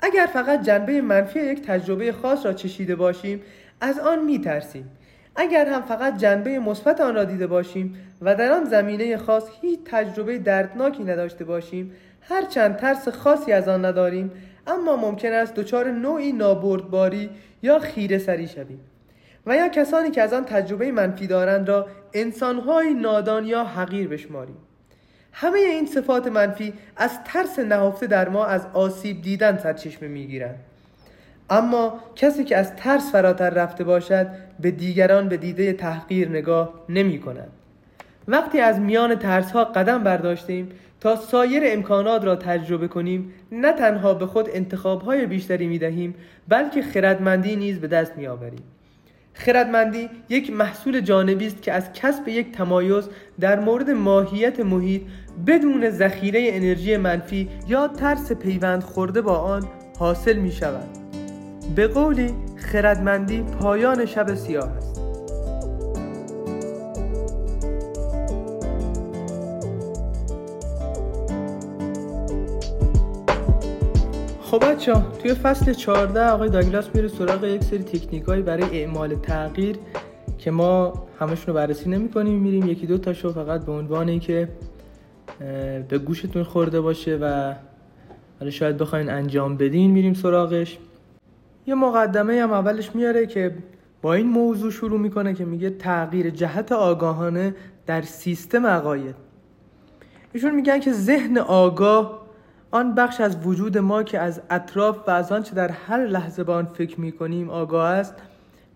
[0.00, 3.42] اگر فقط جنبه منفی یک تجربه خاص را چشیده باشیم
[3.80, 4.90] از آن می ترسیم
[5.36, 9.80] اگر هم فقط جنبه مثبت آن را دیده باشیم و در آن زمینه خاص هیچ
[9.84, 14.30] تجربه دردناکی نداشته باشیم هرچند ترس خاصی از آن نداریم
[14.66, 17.30] اما ممکن است دچار نوعی نابردباری
[17.62, 18.80] یا خیره سری شویم
[19.46, 24.56] و یا کسانی که از آن تجربه منفی دارند را انسانهای نادان یا حقیر بشماریم.
[25.32, 30.56] همه این صفات منفی از ترس نهفته در ما از آسیب دیدن سرچشمه می‌گیرند.
[31.50, 34.26] اما کسی که از ترس فراتر رفته باشد
[34.60, 37.48] به دیگران به دیده تحقیر نگاه نمی کند.
[38.28, 40.68] وقتی از میان ترس ها قدم برداشتیم
[41.00, 46.14] تا سایر امکانات را تجربه کنیم نه تنها به خود انتخاب های بیشتری می دهیم
[46.48, 48.62] بلکه خردمندی نیز به دست می آوریم.
[49.34, 53.08] خردمندی یک محصول جانبی است که از کسب یک تمایز
[53.40, 55.02] در مورد ماهیت محیط
[55.46, 61.01] بدون ذخیره انرژی منفی یا ترس پیوند خورده با آن حاصل می شود.
[61.76, 64.92] به قولی خردمندی پایان شب سیاه است.
[74.52, 79.76] خب بچه توی فصل 14 آقای داگلاس میره سراغ یک سری تکنیکایی برای اعمال تغییر
[80.38, 84.48] که ما همشون رو بررسی نمی کنیم میریم یکی دو تاشو فقط به عنوان اینکه
[85.88, 87.54] به گوشتون خورده باشه و
[88.38, 90.78] حالا شاید بخواین انجام بدین میریم سراغش
[91.66, 93.54] یه مقدمه هم اولش میاره که
[94.02, 97.54] با این موضوع شروع می‌کنه که میگه تغییر جهت آگاهانه
[97.86, 99.14] در سیستم عقاید.
[100.32, 102.22] ایشون میگن که ذهن آگاه
[102.70, 106.52] آن بخش از وجود ما که از اطراف و از آنچه در هر لحظه به
[106.52, 108.14] آن فکر می‌کنیم آگاه است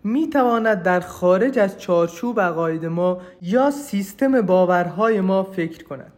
[0.03, 6.11] می‌تواند در خارج از چارچوب عقاید ما یا سیستم باورهای ما فکر کند.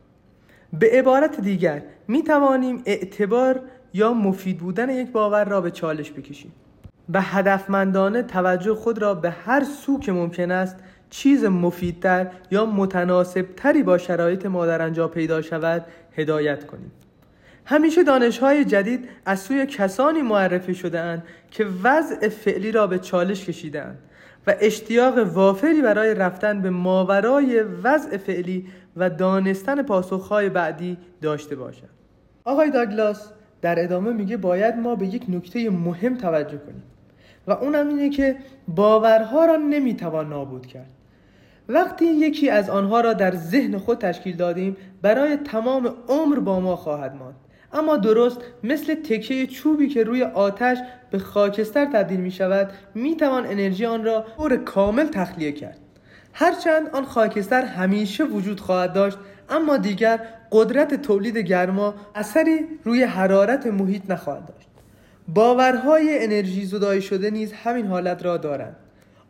[0.73, 3.61] به عبارت دیگر می‌توانیم اعتبار
[3.93, 6.51] یا مفید بودن یک باور را به چالش بکشیم
[7.09, 10.75] به هدفمندانه توجه خود را به هر سو که ممکن است
[11.09, 16.91] چیز مفیدتر یا متناسبتری با شرایط ما در پیدا شود هدایت کنیم
[17.65, 23.45] همیشه دانشهای جدید از سوی کسانی معرفی شده اند که وضع فعلی را به چالش
[23.45, 23.99] کشیدند
[24.47, 31.89] و اشتیاق وافری برای رفتن به ماورای وضع فعلی و دانستن پاسخهای بعدی داشته باشند.
[32.43, 36.83] آقای داگلاس در ادامه میگه باید ما به یک نکته مهم توجه کنیم.
[37.47, 38.35] و اونم اینه که
[38.67, 40.89] باورها را نمی‌توان نابود کرد.
[41.69, 46.75] وقتی یکی از آنها را در ذهن خود تشکیل دادیم برای تمام عمر با ما
[46.75, 47.35] خواهد ماند.
[47.73, 50.77] اما درست مثل تکه چوبی که روی آتش
[51.11, 55.77] به خاکستر تبدیل می شود می توان انرژی آن را طور کامل تخلیه کرد.
[56.33, 59.17] هرچند آن خاکستر همیشه وجود خواهد داشت
[59.49, 60.19] اما دیگر
[60.51, 64.67] قدرت تولید گرما اثری روی حرارت محیط نخواهد داشت.
[65.27, 68.75] باورهای انرژی زدایی شده نیز همین حالت را دارند.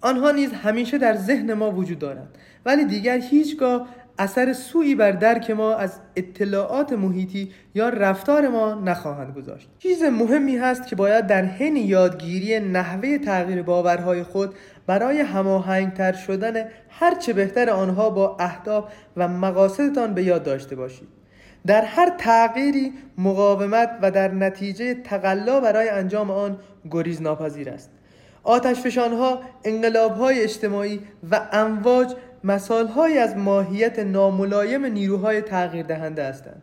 [0.01, 2.37] آنها نیز همیشه در ذهن ما وجود دارند.
[2.65, 3.87] ولی دیگر هیچگاه
[4.19, 9.69] اثر سویی بر درک ما از اطلاعات محیطی یا رفتار ما نخواهند گذاشت.
[9.79, 14.55] چیز مهمی هست که باید در حین یادگیری نحوه تغییر باورهای خود
[14.87, 21.07] برای هماهنگتر شدن هرچه بهتر آنها با اهداف و مقاصدتان به یاد داشته باشید.
[21.67, 26.57] در هر تغییری مقاومت و در نتیجه تقلا برای انجام آن
[26.91, 27.89] گریز ناپذیر است.
[28.43, 30.99] آتش ها انقلاب های اجتماعی
[31.31, 36.61] و امواج مثالهایی از ماهیت ناملایم نیروهای تغییر دهنده هستند.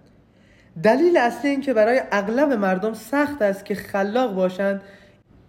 [0.82, 4.80] دلیل اصلی این که برای اغلب مردم سخت است که خلاق باشند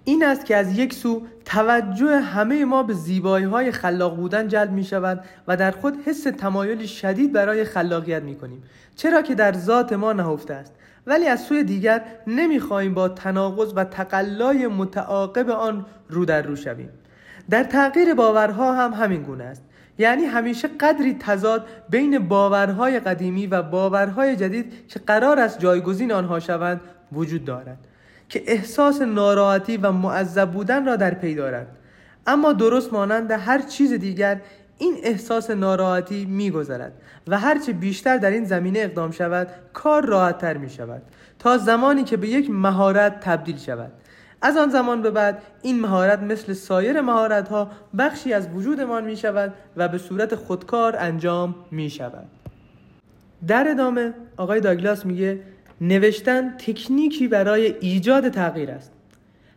[0.03, 4.71] این است که از یک سو توجه همه ما به زیبایی های خلاق بودن جلب
[4.71, 8.63] می شود و در خود حس تمایلی شدید برای خلاقیت می کنیم
[8.95, 10.73] چرا که در ذات ما نهفته است.
[11.07, 16.89] ولی از سوی دیگر نمی‌خواهیم با تناقض و تقلای متعاقب آن رو در رو شویم.
[17.49, 19.63] در تغییر باورها هم همین گونه است.
[19.97, 26.39] یعنی همیشه قدری تضاد بین باورهای قدیمی و باورهای جدید که قرار است جایگزین آنها
[26.39, 26.81] شوند
[27.11, 27.77] وجود دارد
[28.29, 31.67] که احساس ناراحتی و معذب بودن را در پی دارد
[32.27, 34.41] اما درست مانند هر چیز دیگر
[34.77, 36.93] این احساس ناراحتی میگذرد
[37.27, 41.01] و هرچه بیشتر در این زمینه اقدام شود کار راحتتر می شود
[41.39, 43.91] تا زمانی که به یک مهارت تبدیل شود.
[44.41, 49.17] از آن زمان به بعد این مهارت مثل سایر مهارت ها بخشی از وجودمان می
[49.17, 52.27] شود و به صورت خودکار انجام می شود
[53.47, 55.39] در ادامه آقای داگلاس میگه
[55.81, 58.91] نوشتن تکنیکی برای ایجاد تغییر است.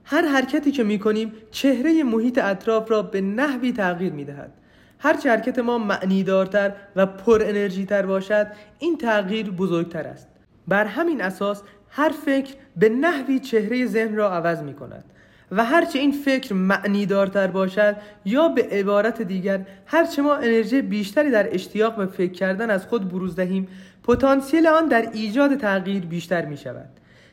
[0.05, 4.53] هر حرکتی که می کنیم چهره محیط اطراف را به نحوی تغییر می دهد
[4.99, 8.47] هر حرکت ما معنیدارتر و پر انرژی تر باشد
[8.79, 10.29] این تغییر بزرگتر است.
[10.69, 15.05] بر همین اساس هر فکر به نحوی چهره ذهن را عوض می کند
[15.51, 21.55] و هرچه این فکر معنیدارتر باشد یا به عبارت دیگر هرچه ما انرژی بیشتری در
[21.55, 23.69] اشتیاق به فکر کردن از خود بروز دهیم
[24.03, 26.89] پتانسیل آن در ایجاد تغییر بیشتر می شود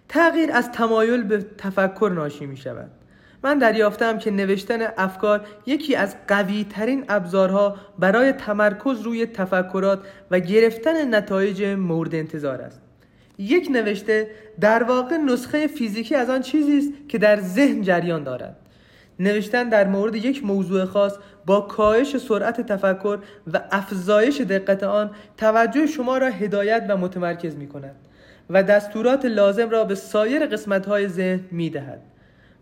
[0.09, 2.91] تغییر از تمایل به تفکر ناشی می شود
[3.43, 9.99] من دریافتم که نوشتن افکار یکی از قوی ترین ابزارها برای تمرکز روی تفکرات
[10.31, 12.86] و گرفتن نتایج مورد انتظار است.
[13.37, 14.27] یک نوشته
[14.59, 18.55] در واقع نسخه فیزیکی از آن چیزی است که در ذهن جریان دارد
[19.19, 23.19] نوشتن در مورد یک موضوع خاص با کاهش سرعت تفکر
[23.53, 27.95] و افزایش دقت آن توجه شما را هدایت و متمرکز می کند
[28.49, 32.01] و دستورات لازم را به سایر قسمت های ذهن می دهد.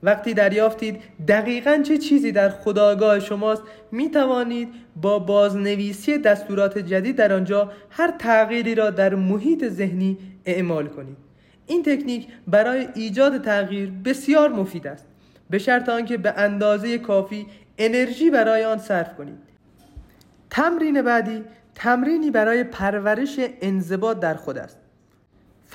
[0.03, 4.69] وقتی دریافتید دقیقا چه چیزی در خداگاه شماست؟ می توانید
[5.01, 11.17] با بازنویسی دستورات جدید در آنجا هر تغییری را در محیط ذهنی اعمال کنید.
[11.67, 15.07] این تکنیک برای ایجاد تغییر بسیار مفید است.
[15.49, 19.37] به شرط آنکه به اندازه کافی انرژی برای آن صرف کنید.
[20.49, 21.43] تمرین بعدی
[21.75, 24.84] تمرینی برای پرورش انضباط در خود است.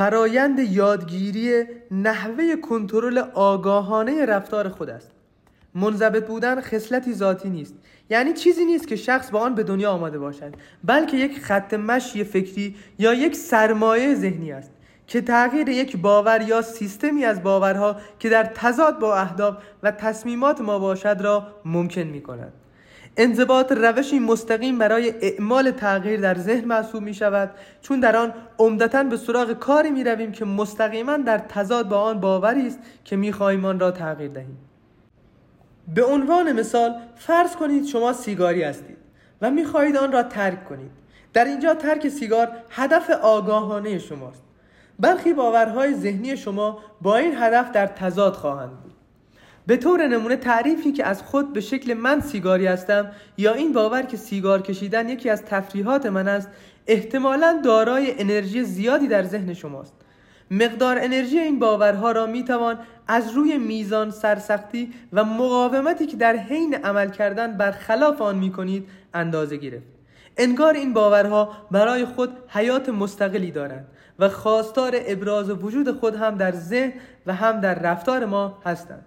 [0.01, 5.11] فرایند یادگیری نحوه کنترل آگاهانه رفتار خود است.
[5.75, 7.75] منضبط بودن خصلتی ذاتی نیست.
[8.11, 12.25] یعنی چیزی نیست که شخص با آن به دنیا آمده باشد بلکه یک خط مشی
[12.25, 14.73] فکری یا یک سرمایه ذهنی است
[15.07, 20.61] که تغییر یک باور یا سیستمی از باورها که در تضاد با اهداف و تصمیمات
[20.61, 22.53] ما باشد را ممکن می کند
[23.17, 27.51] انضباط روشی مستقیم برای اعمال تغییر در ذهن محسوب می شود.
[27.83, 32.21] چون در آن عمدتا به سراغ کاری می رویم که مستقیما در تضاد با آن
[32.21, 34.59] باوری است که می خواهیم آن را تغییر دهیم.
[35.95, 38.97] به عنوان مثال فرض کنید شما سیگاری هستید
[39.43, 40.91] و می خواهید آن را ترک کنید.
[41.33, 44.43] در اینجا ترک سیگار هدف آگاهانه شماست.
[44.99, 48.90] برخی باورهای ذهنی شما با این هدف در تضاد خواهند بود.
[49.71, 54.03] به طور نمونه تعریفی که از خود به شکل من سیگاری هستم یا این باور
[54.03, 56.49] که سیگار کشیدن یکی از تفریحات من است
[56.87, 59.93] احتمالا دارای انرژی زیادی در ذهن شماست.
[60.51, 62.79] مقدار انرژی این باورها را می‌توان
[63.09, 69.57] از روی میزان سرسختی و مقاومتی که در حین عمل کردن برخلاف آن می‌کنید اندازه
[69.57, 69.87] گرفت.
[70.37, 73.87] انگار این باورها برای خود حیات مستقلی دارند
[74.19, 76.93] و خواستار ابراز وجود خود هم در ذهن
[77.27, 79.05] و هم در رفتار ما هستند.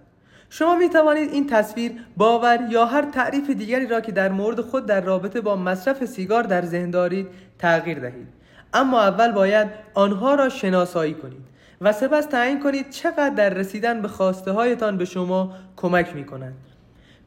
[0.58, 4.86] شما می توانید این تصویر باور یا هر تعریف دیگری را که در مورد خود
[4.86, 7.26] در رابطه با مصرف سیگار در ذهن دارید
[7.58, 8.28] تغییر دهید.
[8.74, 11.44] اما اول باید آنها را شناسایی کنید
[11.80, 16.56] و سپس تعیین کنید چقدر در رسیدن به خواسته هایتان به شما کمک می کنند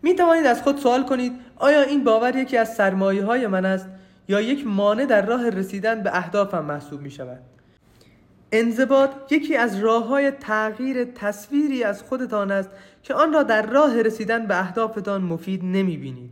[0.01, 3.87] می توانید از خود سوال کنید آیا این باور یکی از سرمایه های من است
[4.27, 7.56] یا یک مانع در راه رسیدن به اهدافم محسوب می شود
[8.51, 12.69] انضباط یکی از راه های تغییر تصویری از خودتان است
[13.03, 16.29] که آن را در راه رسیدن به اهدافتان مفید نمی بینید.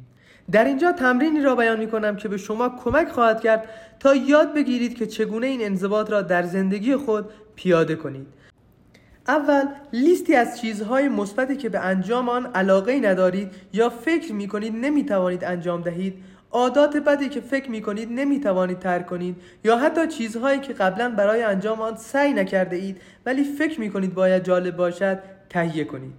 [0.52, 4.54] در اینجا تمرینی را بیان می کنم که به شما کمک خواهد کرد تا یاد
[4.54, 7.26] بگیرید که چگونه این انضباط را در زندگی خود
[7.56, 8.28] پیاده کنید.
[9.28, 14.74] اول لیستی از چیزهای مثبتی که به انجام آن علاقه ندارید یا فکر می کنید
[14.76, 16.14] نمی توانید انجام دهید
[16.56, 21.10] عادات بدی که فکر می کنید نمی توانید ترک کنید یا حتی چیزهایی که قبلا
[21.10, 26.14] برای انجام آن سعی نکرده اید ولی فکر می کنید باید جالب باشد تهیه کنید.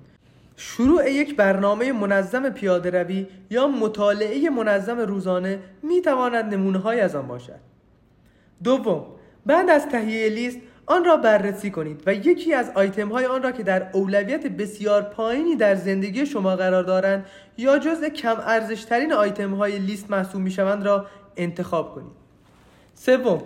[0.57, 7.27] شروع یک برنامه منظم پیاده روی یا مطالعه منظم روزانه می تواند نمونه از آن
[7.27, 7.61] باشد.
[8.65, 9.07] دوم
[9.47, 13.53] بعد از تهیه لیست آن را بررسی کنید و یکی از آیتم های آن را
[13.53, 19.13] که در اولویت بسیار پایینی در زندگی شما قرار دارند یا جزء کم ارزش ترین
[19.13, 22.13] آیتم های لیست محسوب می شوند را انتخاب کنید.
[22.95, 23.43] سوم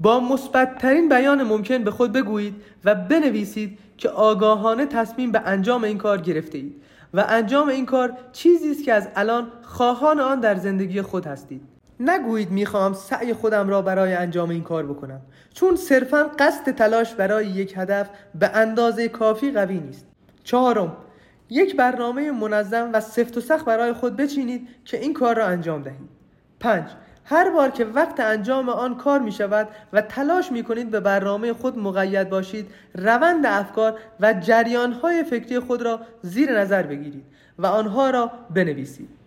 [0.00, 5.84] با مثبت ترین بیان ممکن به خود بگویید و بنویسید که آگاهانه تصمیم به انجام
[5.84, 6.82] این کار گرفته اید
[7.14, 11.71] و انجام این کار چیزی است که از الان خواهان آن در زندگی خود هستید.
[12.04, 15.20] نگویید می‌خواهم سعی خودم را برای انجام این کار بکنم.
[15.54, 20.06] چون صرفا قصد تلاش برای یک هدف به اندازه کافی قوی نیست.
[20.44, 20.96] چهارم
[21.50, 25.82] یک برنامه منظم و سفت و سخت برای خود بچینید که این کار را انجام
[25.82, 26.08] دهید.
[26.60, 26.84] پنج
[27.24, 31.52] هر بار که وقت انجام آن کار می شود و تلاش می کنید به برنامه
[31.52, 37.24] خود مقید باشید روند افکار و جریان های فکری خود را زیر نظر بگیرید
[37.58, 39.21] و آنها را بنویسید.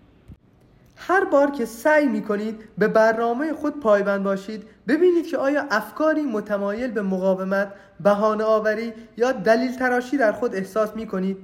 [0.95, 6.21] هر بار که سعی می کنید به برنامه خود پایبند باشید ببینید که آیا افکاری
[6.21, 11.37] متمایل به مقاومت، بهانه آوری یا دلیل تراشی در خود احساس می کنید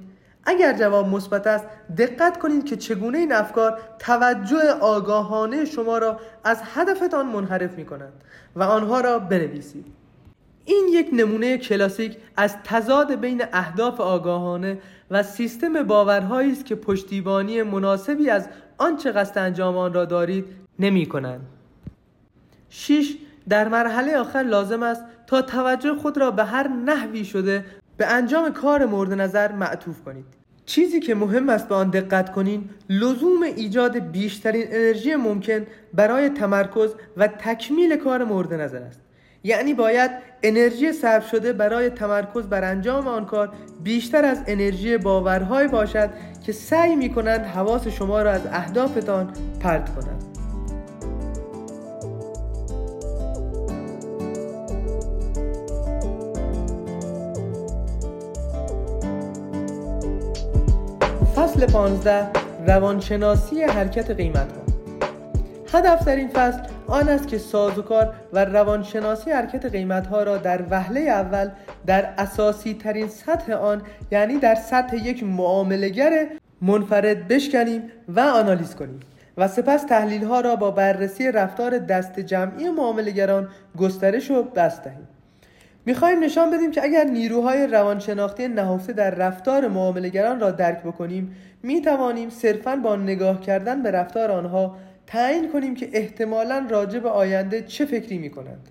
[0.44, 1.64] اگر جواب مثبت است
[1.98, 8.12] دقت کنید که چگونه این افکار توجه آگاهانه شما را از هدفتان منحرف می کنند
[8.56, 9.86] و آنها را بنویسید.
[10.64, 14.78] این یک نمونه کلاسیک از تضاد بین اهداف آگاهانه
[15.10, 18.48] و سیستم باورهایی است که پشتیبانی مناسبی از
[18.82, 20.44] آنچه قصد انجام آن را دارید
[20.78, 21.40] نمی کنند.
[22.70, 23.16] 6.
[23.48, 27.64] در مرحله آخر لازم است تا توجه خود را به هر نحوی شده
[27.96, 30.24] به انجام کار مورد نظر معطوف کنید
[30.66, 36.94] چیزی که مهم است به آن دقت کنین لزوم ایجاد بیشترین انرژی ممکن برای تمرکز
[37.16, 39.00] و تکمیل کار مورد نظر است
[39.44, 40.10] یعنی باید
[40.42, 46.10] انرژی صرف شده برای تمرکز بر انجام آن کار بیشتر از انرژی باورهای باشد
[46.46, 50.22] که سعی می کنند حواس شما را از اهدافتان پرت کنند.
[61.36, 62.26] فصل 15
[62.66, 64.61] روانشناسی حرکت قیمت ها
[65.72, 70.62] هدف در این فصل آن است که سازوکار و روانشناسی حرکت قیمت ها را در
[70.70, 71.50] وهله اول
[71.86, 76.26] در اساسی ترین سطح آن یعنی در سطح یک معاملگر
[76.62, 79.00] منفرد بشکنیم و آنالیز کنیم
[79.36, 83.48] و سپس تحلیل ها را با بررسی رفتار دست جمعی معاملگران
[83.78, 85.08] گسترش و بست دهیم.
[85.86, 92.30] می‌خواهیم نشان بدیم که اگر نیروهای روانشناختی نهفته در رفتار معاملگران را درک بکنیم می‌توانیم
[92.30, 94.76] صرفا با نگاه کردن به رفتار آنها
[95.06, 98.68] تعیین کنیم که احتمالا راجع به آینده چه فکری می‌کنند.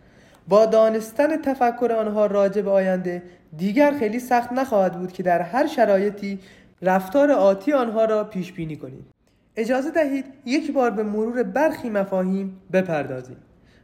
[0.47, 3.23] با دانستن تفکر آنها راجع به آینده
[3.57, 6.39] دیگر خیلی سخت نخواهد بود که در هر شرایطی
[6.81, 9.05] رفتار آتی آنها را پیش بینی کنیم.
[9.55, 13.37] اجازه دهید یک بار به مرور برخی مفاهیم بپردازیم.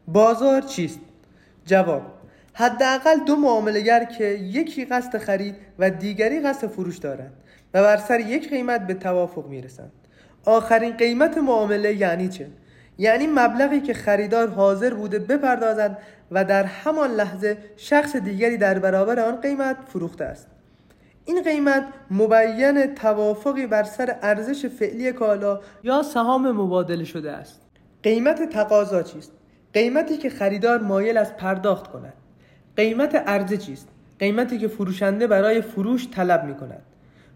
[0.08, 1.00] بازار چیست؟
[1.66, 2.02] جواب
[2.54, 7.34] حداقل دو معاملگر که یکی قصد خرید و دیگری قصد فروش دارند
[7.74, 9.92] و بر سر یک قیمت به توافق می‌رسند.
[10.46, 12.48] آخرین قیمت معامله یعنی چه؟
[12.98, 15.98] یعنی مبلغی که خریدار حاضر بوده بپردازد
[16.32, 20.48] و در همان لحظه شخص دیگری در برابر آن قیمت فروخته است.
[21.26, 27.62] این قیمت مبین توافقی بر سر ارزش فعلی کالا یا سهام مبادله شده است.
[28.04, 29.32] قیمت تقاضا چیست؟
[29.74, 32.14] قیمتی که خریدار مایل است پرداخت کند.
[32.76, 33.88] قیمت عرضه چیست؟
[34.20, 36.82] قیمتی که فروشنده برای فروش طلب می کند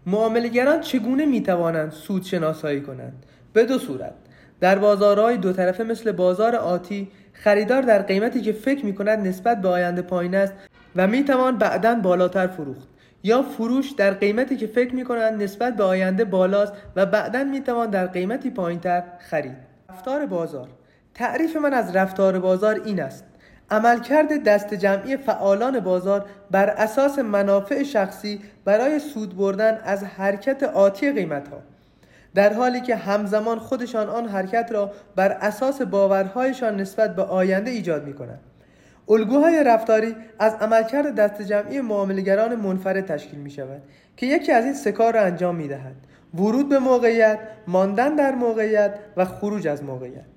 [0.06, 4.12] معاملگران چگونه می توانند سود شناسایی کنند؟ به دو صورت.
[4.60, 9.60] در بازارهای دو طرفه مثل بازار آتی خریدار در قیمتی که فکر می کند نسبت
[9.60, 10.52] به آینده پایین است
[10.96, 12.88] و می توان بعدا بالاتر فروخت.
[13.22, 17.60] یا فروش در قیمتی که فکر می کنند نسبت به آینده بالاست و بعدا می
[17.60, 19.56] توان در قیمتی پایینتر خرید.
[19.90, 20.68] رفتار بازار.
[21.14, 23.24] تعریف من از رفتار بازار این است.
[23.72, 31.12] عملکرد دست جمعی فعالان بازار بر اساس منافع شخصی برای سود بردن از حرکت آتی
[31.12, 31.58] قیمت ها
[32.34, 38.04] در حالی که همزمان خودشان آن حرکت را بر اساس باورهایشان نسبت به آینده ایجاد
[38.04, 38.40] می کنند.
[39.08, 43.82] الگوهای رفتاری از عملکرد دست جمعی معاملگران منفرد تشکیل می شود
[44.16, 45.94] که یکی از این سکار را انجام می دهد.
[46.34, 50.31] ورود به موقعیت، ماندن در موقعیت و خروج از موقعیت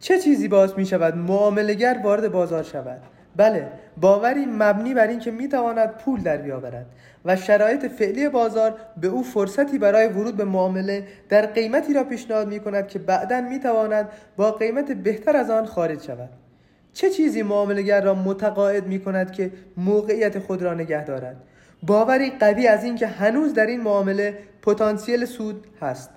[0.00, 3.00] چه چیزی باعث می شود معاملگر وارد بازار شود؟
[3.36, 3.68] بله
[4.00, 6.86] باوری مبنی بر اینکه می تواند پول در بیاورد
[7.24, 12.48] و شرایط فعلی بازار به او فرصتی برای ورود به معامله در قیمتی را پیشنهاد
[12.48, 16.28] می کند که بعدا می تواند با قیمت بهتر از آن خارج شود.
[16.92, 21.36] چه چیزی معاملگر را متقاعد می کند که موقعیت خود را نگه دارد؟
[21.82, 26.10] باوری قوی از اینکه هنوز در این معامله پتانسیل سود هست.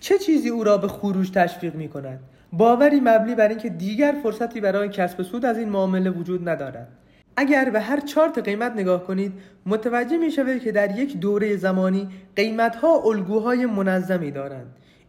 [0.00, 2.18] چه چیزی او را به خروج تشویق می کند؟
[2.52, 6.88] باوری مبنی بر اینکه دیگر فرصتی برای کسب سود از این معامله وجود ندارد.
[7.36, 9.32] اگر به هر چارت قیمت نگاه کنید
[9.66, 14.66] متوجه می شود که در یک دوره زمانی قیمت ها الگوهای منظمی دارند.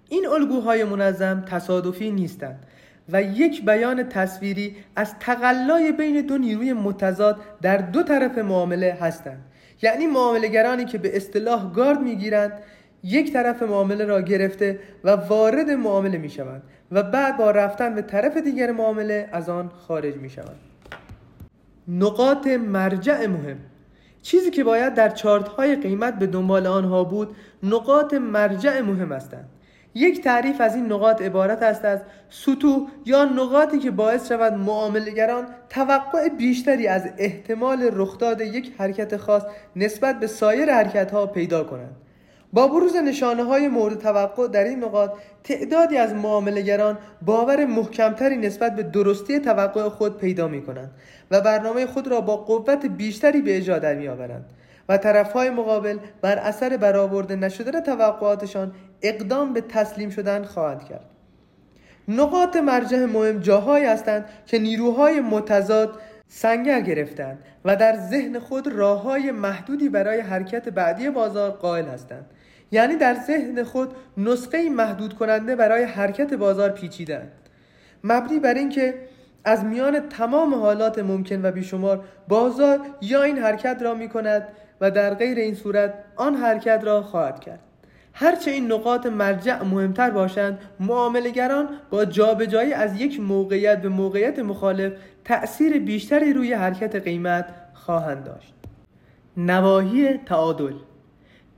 [0.10, 2.66] این الگوهای منظم تصادفی نیستند
[3.10, 9.46] و یک بیان تصویری از تقلای بین دو نیروی متضاد در دو طرف معامله هستند.
[9.82, 12.60] یعنی معاملهگرانی که به اصطلاح گارد می‌گیرند
[13.04, 18.02] یک طرف معامله را گرفته و وارد معامله می شوند و بعد با رفتن به
[18.02, 20.60] طرف دیگر معامله از آن خارج می شوند
[21.88, 23.58] نقاط مرجع مهم.
[24.22, 29.50] چیزی که باید در چارت های قیمت به دنبال آنها بود نقاط مرجع مهم هستند.
[29.94, 35.48] یک تعریف از این نقاط عبارت است از سطوح یا نقاطی که باعث شود معاملگران
[35.70, 39.44] توقع بیشتری از احتمال رخداد یک حرکت خاص
[39.76, 41.96] نسبت به سایر حرکت ها پیدا کنند.
[42.54, 45.12] با بروز نشانه های مورد توقع در این نقاط
[45.44, 50.92] تعدادی از معاملگران باور محکمتری نسبت به درستی توقع خود پیدا می کنند
[51.32, 54.46] و برنامه خود را با قوت بیشتری به اجرا در می آورند
[54.90, 58.72] و طرفهای مقابل بر اثر برآورده نشدن توقعاتشان
[59.02, 61.06] اقدام به تسلیم شدن خواهند کرد.
[62.08, 69.02] نقاط مرجع مهم جاهایی هستند که نیروهای متضاد سنگر گرفتند و در ذهن خود راه
[69.02, 72.26] های محدودی برای حرکت بعدی بازار قائل هستند.
[72.72, 77.32] یعنی در ذهن خود نسخه محدود کننده برای حرکت بازار پیچیدند
[78.04, 78.94] مبنی بر اینکه
[79.46, 84.48] از میان تمام حالات ممکن و بیشمار بازار یا این حرکت را می کند
[84.82, 87.60] و در غیر این صورت آن حرکت را خواهد کرد.
[88.14, 94.94] هرچه این نقاط مرجع مهمتر باشند معاملگران با جابجایی از یک موقعیت به موقعیت مخالف
[95.26, 98.54] تأثیر بیشتری روی حرکت قیمت خواهند داشت.
[99.38, 100.74] نواحی تعادل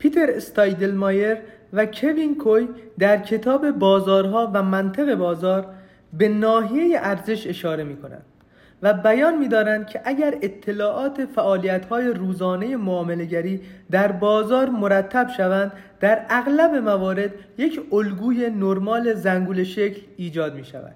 [0.02, 1.38] پیتر استایدلمایر
[1.74, 2.68] و کوین کوی
[3.00, 5.66] در کتاب بازارها و منطق بازار
[6.14, 8.26] به ناحیه ارزش اشاره می کنند
[8.82, 16.76] و بیان می‌دارند که اگر اطلاعات فعالیت‌های روزانه معاملهگری در بازار مرتب شوند در اغلب
[16.76, 20.96] موارد یک الگوی نرمال زنگول شکل ایجاد می شود.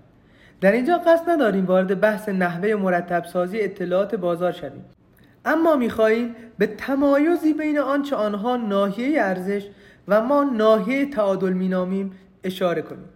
[0.62, 4.86] در اینجا قصد نداریم وارد بحث نحوه مرتب سازی اطلاعات بازار شویم
[5.46, 9.68] اما می‌خواهیم به تمایزی بین آنچه آنها ناحیه ارزش
[10.08, 12.12] و ما ناحیه تعادل مینامیم
[12.44, 13.10] اشاره کنیم.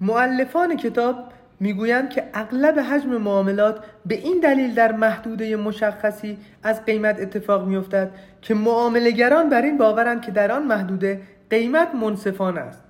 [0.00, 1.16] معلفان کتاب
[1.60, 8.10] می‌گویند که اغلب حجم معاملات به این دلیل در محدوده مشخصی از قیمت اتفاق میافتد
[8.42, 12.84] که معاملهگران بر این باورند که در آن محدوده قیمت منصفانه است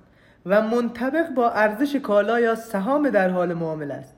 [0.45, 4.15] و منطبق با ارزش کالا یا سهام در حال معامله است.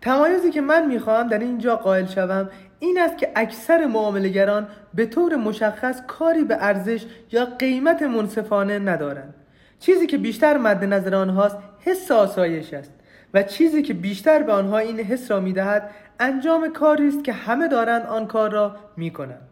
[0.00, 2.50] تمایزی که من می‌خواهم در اینجا قائل شوم
[2.82, 9.34] این است که اکثر معاملهگران به طور مشخص کاری به ارزش یا قیمت منصفانه ندارند.
[9.78, 12.92] چیزی که بیشتر مد نظر آنهاست حس آسایش است
[13.34, 17.68] و چیزی که بیشتر به آنها این حس را می‌دهد انجام کاری است که همه
[17.68, 19.48] دارند آن کار را می‌کنند.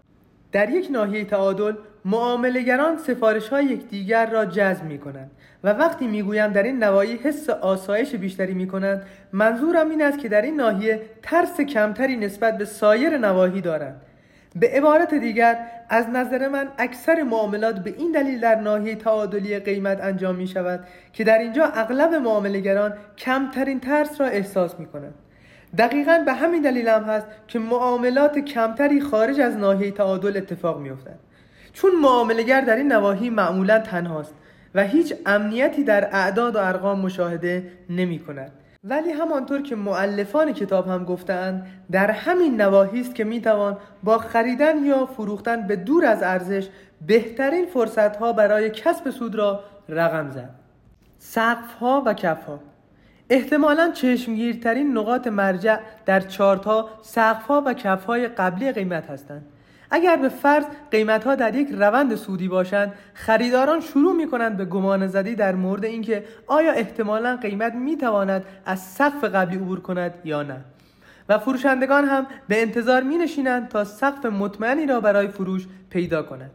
[0.52, 1.74] در یک ناحیه تعادل
[2.04, 5.30] معاملهگران سفارش های یکدیگر را جذب می کنند
[5.64, 9.02] و وقتی می‌گویم در این نواحی حس آسایش بیشتری می کنند
[9.32, 14.02] منظورم این است که در این ناحیه ترس کمتری نسبت به سایر نواحی دارند.
[14.56, 20.00] به عبارت دیگر از نظر من اکثر معاملات به این دلیل در ناحیه تعادلی قیمت
[20.00, 25.14] انجام می شود که در اینجا اغلب معاملهگران کمترین ترس را احساس می کنند
[25.78, 30.90] دقیقا به همین دلیل هم هست که معاملات کمتری خارج از ناحیه تعادل اتفاق می
[30.90, 31.18] افتند.
[31.72, 34.34] چون معاملگر در این نواحی معمولا تنهاست.
[34.74, 38.52] و هیچ امنیتی در اعداد و ارقام مشاهده نمی کند.
[38.84, 44.84] ولی همانطور که معلفان کتاب هم گفتند در همین نواحی است که می‌توان با خریدن
[44.84, 46.68] یا فروختن به دور از ارزش
[47.06, 50.50] بهترین فرصت ها برای کسب سود را رقم زد.
[51.18, 52.60] سقف ها و کف ها
[53.30, 59.46] احتمالا چشمگیرترین نقاط مرجع در چارت ها سقف ها و کف های قبلی قیمت هستند.
[59.90, 64.64] اگر به فرض قیمت ها در یک روند سودی باشند خریداران شروع می کنند به
[64.64, 70.14] گمان زدی در مورد اینکه آیا احتمالا قیمت می تواند از سقف قبلی عبور کند
[70.24, 70.56] یا نه.
[71.28, 76.50] و فروشندگان هم به انتظار می نشینند تا سقف مطمئنی را برای فروش پیدا کنند.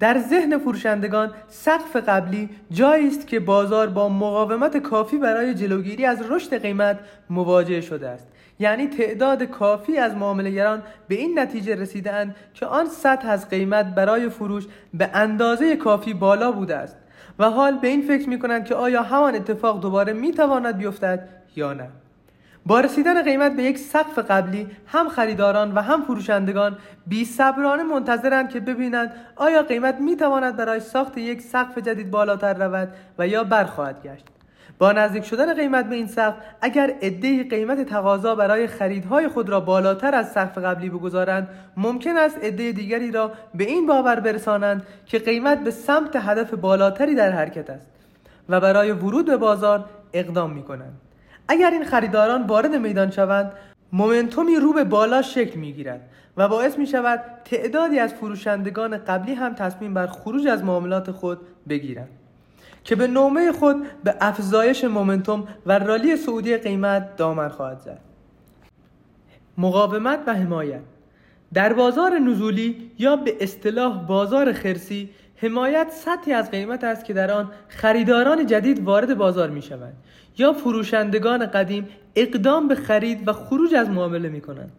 [0.00, 6.30] در ذهن فروشندگان سقف قبلی جایی است که بازار با مقاومت کافی برای جلوگیری از
[6.30, 6.98] رشد قیمت
[7.30, 8.28] مواجه شده است.
[8.58, 14.28] یعنی تعداد کافی از معاملهگران به این نتیجه رسیدند که آن سطح از قیمت برای
[14.28, 16.96] فروش به اندازه کافی بالا بوده است
[17.38, 21.28] و حال به این فکر می کنند که آیا همان اتفاق دوباره می تواند بیفتد
[21.56, 21.88] یا نه.
[22.66, 28.50] با رسیدن قیمت به یک سقف قبلی هم خریداران و هم فروشندگان بی صبرانه منتظرند
[28.50, 32.88] که ببینند آیا قیمت می تواند برای ساخت یک سقف جدید بالاتر رود
[33.18, 34.35] و یا برخواهد گشت.
[34.78, 39.60] با نزدیک شدن قیمت به این سقف اگر عده قیمت تقاضا برای خریدهای خود را
[39.60, 45.18] بالاتر از سقف قبلی بگذارند ممکن است عده دیگری را به این باور برسانند که
[45.18, 47.90] قیمت به سمت هدف بالاتری در حرکت است
[48.48, 51.00] و برای ورود به بازار اقدام می کنند
[51.48, 53.52] اگر این خریداران وارد میدان شوند
[53.92, 56.00] مومنتومی رو به بالا شکل می گیرد
[56.36, 61.38] و باعث می شود تعدادی از فروشندگان قبلی هم تصمیم بر خروج از معاملات خود
[61.68, 62.25] بگیرند.
[62.86, 68.00] که به نومه خود به افزایش مومنتوم و رالی سعودی قیمت دامن خواهد زد.
[69.58, 70.80] مقاومت و حمایت.
[71.54, 77.30] در بازار نزولی یا به اصطلاح بازار خرسی حمایت سطحی از قیمت است که در
[77.30, 79.96] آن خریداران جدید وارد بازار می شوند
[80.38, 84.72] یا فروشندگان قدیم اقدام به خرید و خروج از معامله می کنند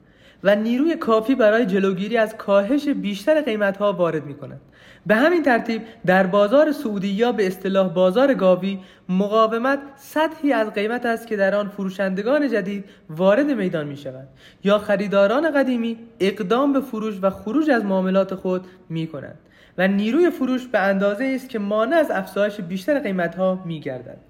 [0.44, 4.62] و نیروی کافی برای جلوگیری از کاهش بیشتر قیمت ها وارد می کنند
[5.06, 8.80] به همین ترتیب در بازار سعودی یا به اصطلاح بازار گاوی
[9.10, 14.28] مقاومت سطحی از قیمت است که در آن فروشندگان جدید وارد میدان می شوند
[14.64, 19.40] یا خریداران قدیمی اقدام به فروش و خروج از معاملات خود می کنند
[19.78, 24.27] و نیروی فروش به اندازه است که مانع از افزایش بیشتر قیمت ها می گردد.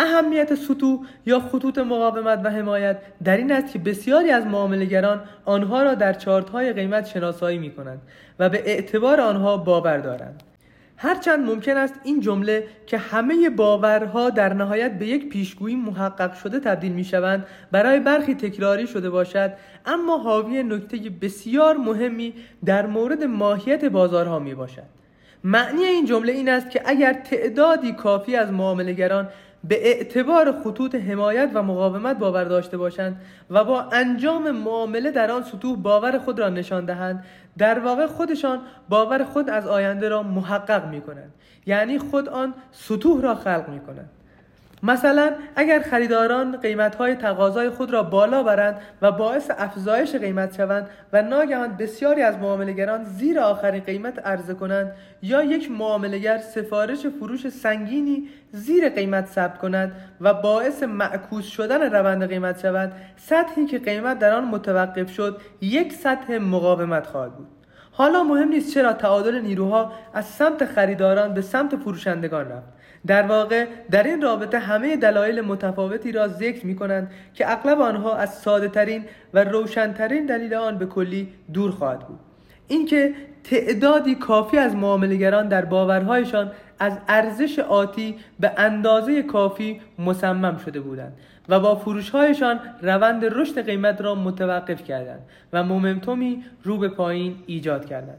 [0.00, 5.82] اهمیت سطوح یا خطوط مقاومت و حمایت در این است که بسیاری از معاملهگران آنها
[5.82, 8.02] را در چارت های قیمت شناسایی می کنند
[8.38, 10.42] و به اعتبار آنها باور دارند.
[10.96, 16.60] هرچند ممکن است این جمله که همه باورها در نهایت به یک پیشگویی محقق شده
[16.60, 19.52] تبدیل می شوند برای برخی تکراری شده باشد
[19.86, 22.34] اما حاوی نکته بسیار مهمی
[22.64, 25.00] در مورد ماهیت بازارها می باشد
[25.44, 29.28] معنی این جمله این است که اگر تعدادی کافی از معاملگران
[29.64, 35.42] به اعتبار خطوط حمایت و مقاومت باور داشته باشند و با انجام معامله در آن
[35.42, 37.24] سطوح باور خود را نشان دهند
[37.58, 41.32] در واقع خودشان باور خود از آینده را محقق می کنند
[41.66, 44.10] یعنی خود آن سطوح را خلق می کنند
[44.82, 51.22] مثلا اگر خریداران قیمتهای تقاضای خود را بالا برند و باعث افزایش قیمت شوند و
[51.22, 58.28] ناگهان بسیاری از معاملهگران زیر آخرین قیمت عرضه کنند یا یک معاملهگر سفارش فروش سنگینی
[58.52, 64.32] زیر قیمت ثبت کند و باعث معکوس شدن روند قیمت شود سطحی که قیمت در
[64.32, 67.46] آن متوقف شد یک سطح مقاومت خواهد بود.
[67.92, 72.79] حالا مهم نیست چرا تعادل نیروها از سمت خریداران به سمت فروشندگان رفت.
[73.06, 78.16] در واقع در این رابطه همه دلایل متفاوتی را ذکر می کنند که اغلب آنها
[78.16, 82.18] از ساده ترین و روشنترین دلیل آن به کلی دور خواهد بود.
[82.68, 90.80] اینکه تعدادی کافی از معاملگران در باورهایشان از ارزش آتی به اندازه کافی مصمم شده
[90.80, 91.12] بودند
[91.48, 95.20] و با فروشهایشان روند رشد قیمت را متوقف کردند
[95.52, 98.18] و مومنتومی رو به پایین ایجاد کردند.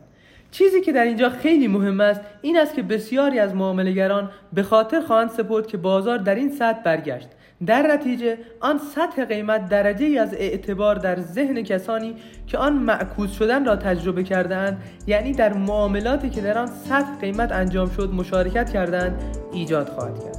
[0.52, 5.02] چیزی که در اینجا خیلی مهم است این است که بسیاری از معاملهگران به خاطر
[5.02, 7.28] خواهند سپرد که بازار در این سطح برگشت.
[7.66, 12.16] در نتیجه آن سطح قیمت درجه ای از اعتبار در ذهن کسانی
[12.47, 17.52] که آن معکوس شدن را تجربه کردند یعنی در معاملاتی که در آن سطح قیمت
[17.52, 19.24] انجام شد مشارکت کردند
[19.54, 20.38] ایجاد خواهد کرد.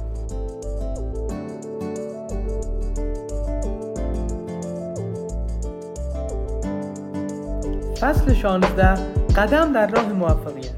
[7.99, 10.73] فصل 16 قدم در راه موفقیت.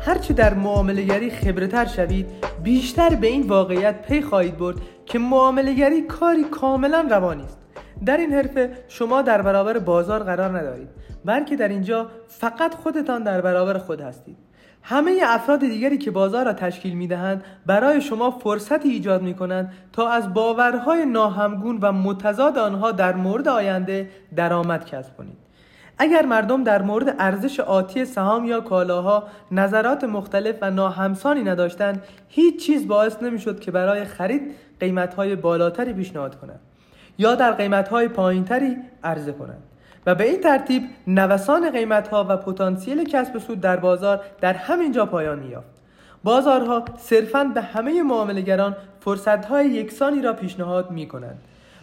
[0.00, 2.26] هرچه در معاملهگری خبرتر شوید
[2.62, 4.76] بیشتر به این واقعیت پی خواهید برد
[5.06, 7.58] که معاملهگری کاری کاملا روانی است
[8.06, 10.88] در این حرفه شما در برابر بازار قرار ندارید
[11.24, 14.36] بلکه در اینجا فقط خودتان در برابر خود هستید.
[14.82, 19.72] همه افراد دیگری که بازار را تشکیل می دهند برای شما فرصتی ایجاد می کنند
[19.92, 25.39] تا از باورهای ناهمگون و متضاد آنها در مورد آینده درآمد کسب کنید.
[26.02, 32.66] اگر مردم در مورد ارزش آتی سهام یا کالاها نظرات مختلف و ناهمسانی نداشتند هیچ
[32.66, 34.42] چیز باعث نمی‌شد که برای خرید
[34.80, 36.60] قیمتهای بالاتری پیشنهاد کنند
[37.18, 39.62] یا در قیمتهای پایینتری عرضه کنند.
[40.06, 45.06] و به این ترتیب نوسان قیمتها و پتانسیل کسب سود در بازار در همین جا
[45.06, 45.68] پایان یافت.
[46.24, 51.38] بازارها صرفاً به همه معاملهگران فرصتهای یکسانی را پیشنهاد می کنند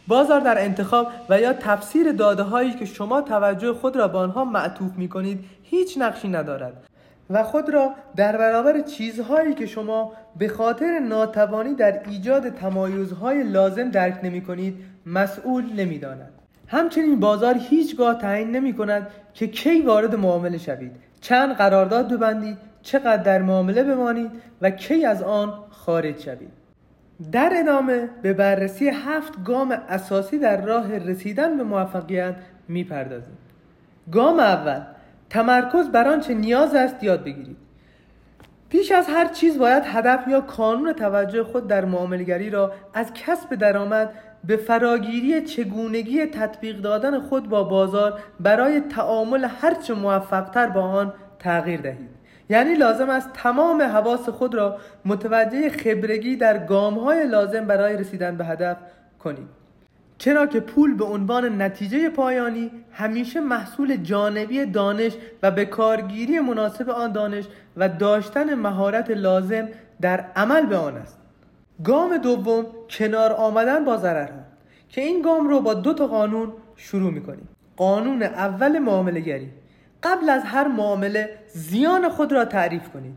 [0.08, 4.46] بازار در انتخاب و یا تفسیر داده هایی که شما توجه خود را به آنها
[4.46, 6.88] معطوف می کنید هیچ نقشی ندارد.
[7.30, 13.90] و خود را در برابر چیزهایی که شما به خاطر ناتوانی در ایجاد تمایزهای لازم
[13.90, 16.32] درک نمی کنید مسئول نمی داند.
[16.68, 20.92] همچنین بازار هیچگاه تعیین نمی کند که کی وارد معامله شوید.
[21.22, 24.32] چند قرارداد ببندید چقدر در معامله بمانید
[24.62, 26.67] و کی از آن خارج شوید.
[27.32, 32.36] در ادامه به بررسی هفت گام اساسی در راه رسیدن به موفقیت
[32.68, 33.38] می‌پردازیم.
[34.12, 34.82] گام اول
[35.30, 37.58] تمرکز بر آنچه نیاز است یاد بگیرید.
[38.70, 43.56] پیش از هر چیز باید هدف یا کانون توجه خود در معاملگری را از کسب
[43.56, 44.14] درآمد
[44.44, 51.82] به فراگیری چگونگی تطبیق دادن خود با بازار برای تعامل هرچه موفقتر با آن تغییر
[51.82, 52.17] دهید.
[52.50, 58.46] یعنی لازم است تمام حواس خود را متوجه خبرگی در های لازم برای رسیدن به
[58.46, 58.78] هدف
[59.20, 59.48] کنید
[60.18, 66.90] چرا که پول به عنوان نتیجه پایانی همیشه محصول جانبی دانش و به کارگیری مناسب
[66.90, 67.46] آن دانش
[67.78, 69.68] و داشتن مهارت لازم
[70.02, 71.18] در عمل به آن است.
[71.84, 74.40] گام دوم کنار آمدن با ضررها
[74.90, 77.48] که این گام رو با دو تا قانون شروع می‌کنیم.
[77.78, 79.50] قانون اول معامله گری
[80.04, 83.16] قبل از هر معامله زیان خود را تعریف کنید.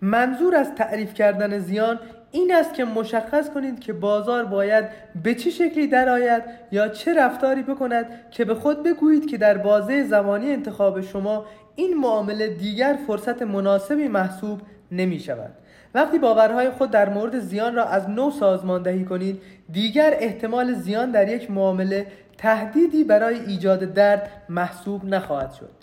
[0.00, 1.98] منظور از تعریف کردن زیان
[2.30, 4.84] این است که مشخص کنید که بازار باید
[5.22, 6.42] به چه شکلی درآید
[6.72, 11.46] یا چه رفتاری بکند که به خود بگویید که در بازه زمانی انتخاب شما
[11.76, 14.60] این معامله دیگر فرصت مناسبی محسوب
[14.92, 15.50] نمی شود.
[15.94, 19.42] وقتی باورهای خود در مورد زیان را از نو سازماندهی کنید
[19.72, 22.06] دیگر احتمال زیان در یک معامله
[22.38, 25.77] تهدیدی برای ایجاد درد محسوب نخواهد شد.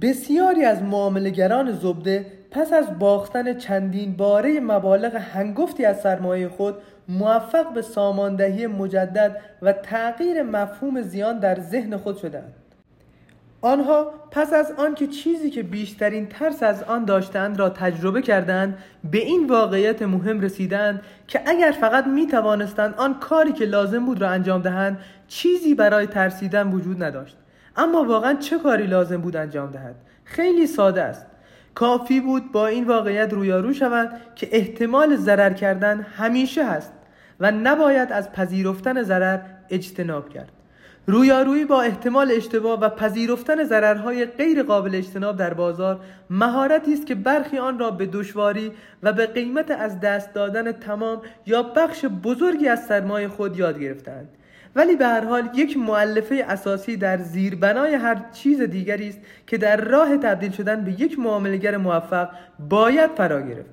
[0.00, 6.74] بسیاری از معاملگران زبده پس از باختن چندین باره مبالغ هنگفتی از سرمایه خود
[7.08, 12.54] موفق به ساماندهی مجدد و تغییر مفهوم زیان در ذهن خود شدند.
[13.60, 18.78] آنها پس از آنکه چیزی که بیشترین ترس از آن داشتند را تجربه کردند
[19.10, 24.20] به این واقعیت مهم رسیدند که اگر فقط می توانستند آن کاری که لازم بود
[24.20, 27.36] را انجام دهند چیزی برای ترسیدن وجود نداشت.
[27.78, 31.26] اما واقعا چه کاری لازم بود انجام دهد؟ خیلی ساده است.
[31.74, 36.92] کافی بود با این واقعیت رویارو شوند که احتمال ضرر کردن همیشه هست
[37.40, 39.38] و نباید از پذیرفتن ضرر
[39.70, 40.52] اجتناب کرد.
[41.06, 46.00] رویارویی با احتمال اشتباه و پذیرفتن ضررهای غیر قابل اجتناب در بازار
[46.30, 48.72] مهارتی است که برخی آن را به دشواری
[49.02, 54.28] و به قیمت از دست دادن تمام یا بخش بزرگی از سرمایه خود یاد گرفتند
[54.78, 59.76] ولی به هر حال یک معلفه اساسی در زیربنای هر چیز دیگری است که در
[59.76, 62.28] راه تبدیل شدن به یک معاملگر موفق
[62.68, 63.70] باید فرا گرفت.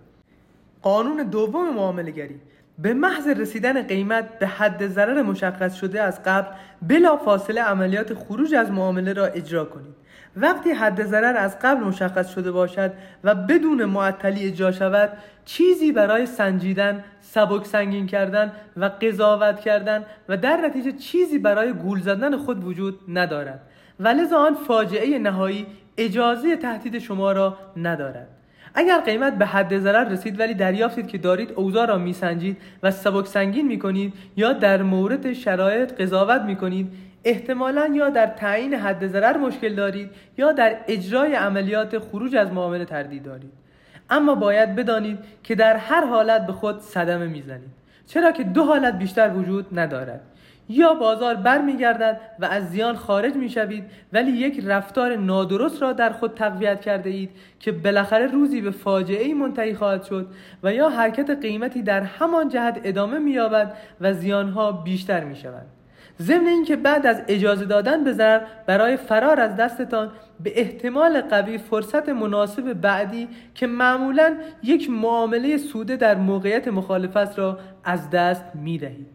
[0.81, 2.41] قانون دوم معاملگری
[2.79, 6.47] به محض رسیدن قیمت به حد ضرر مشخص شده از قبل
[6.81, 9.95] بلا فاصله عملیات خروج از معامله را اجرا کنید.
[10.37, 12.91] وقتی حد ضرر از قبل مشخص شده باشد
[13.23, 15.09] و بدون معطلی اجرا شود
[15.45, 22.01] چیزی برای سنجیدن سبک سنگین کردن و قضاوت کردن و در نتیجه چیزی برای گول
[22.01, 23.61] زدن خود وجود ندارد.
[23.99, 25.65] و لذا آن فاجعه نهایی
[25.97, 28.27] اجازه تهدید شما را ندارد.
[28.75, 33.27] اگر قیمت به حد ضرر رسید ولی دریافتید که دارید اوضاع را میسنجید و سبک
[33.27, 36.91] سنگین می‌کنید یا در مورد شرایط قضاوت می‌کنید
[37.23, 42.85] احتمالا یا در تعیین حد ضرر مشکل دارید یا در اجرای عملیات خروج از معامله
[42.85, 43.64] تردید دارید.
[44.09, 47.69] اما باید بدانید که در هر حالت به خود صدمه می‌زنید.
[48.07, 50.21] چرا که دو حالت بیشتر وجود ندارد.
[50.69, 53.83] یا بازار برمیگردد و از زیان خارج می‌شوید
[54.13, 57.29] ولی یک رفتار نادرست را در خود تقویت کرده اید
[57.59, 60.27] که بالاخره روزی به فاجعه منتهی خواهد شد
[60.63, 65.67] و یا حرکت قیمتی در همان جهت ادامه مییابد و زیانها بیشتر می‌شوند.
[66.21, 70.11] ضمن اینکه بعد از اجازه دادن به ضرر برای فرار از دستتان
[70.43, 77.59] به احتمال قوی فرصت مناسب بعدی که معمولا یک معامله سوده در موقعیت مخالفت را
[77.83, 79.07] از دست می دهید.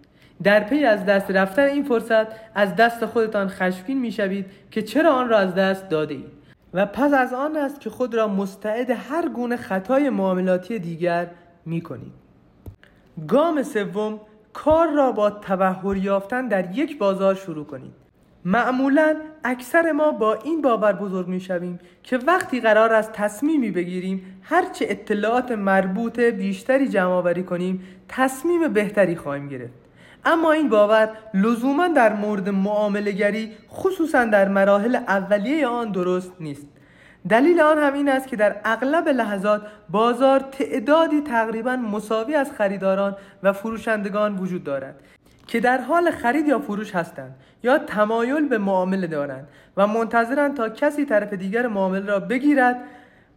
[0.42, 5.12] در پی از دست رفتن این فرصت از دست خودتان خشمگین می شوید که چرا
[5.12, 6.40] آن را از دست داده اید
[6.74, 11.26] و پس از آن است که خود را مستعد هر گونه خطای معاملاتی دیگر
[11.66, 12.12] می کنید.
[13.28, 14.20] گام سوم
[14.52, 17.92] کار را با تبهر یافتن در یک بازار شروع کنید.
[18.44, 24.40] معمولا اکثر ما با این باور بزرگ می شویم که وقتی قرار است تصمیمی بگیریم
[24.42, 29.74] هرچه اطلاعات مربوط بیشتری جمع آوری کنیم تصمیم بهتری خواهیم گرفت.
[30.24, 36.66] اما این باور لزوما در مورد معاملگری خصوصا در مراحل اولیه آن درست نیست.
[37.28, 43.16] دلیل آن هم این است که در اغلب لحظات بازار تعدادی تقریبا مساوی از خریداران
[43.42, 44.94] و فروشندگان وجود دارد
[45.46, 50.68] که در حال خرید یا فروش هستند یا تمایل به معامله دارند و منتظرند تا
[50.68, 52.80] کسی طرف دیگر معامله را بگیرد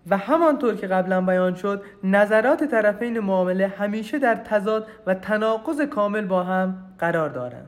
[0.09, 6.25] و همانطور که قبلا بیان شد نظرات طرفین معامله همیشه در تضاد و تناقض کامل
[6.25, 7.67] با هم قرار دارند.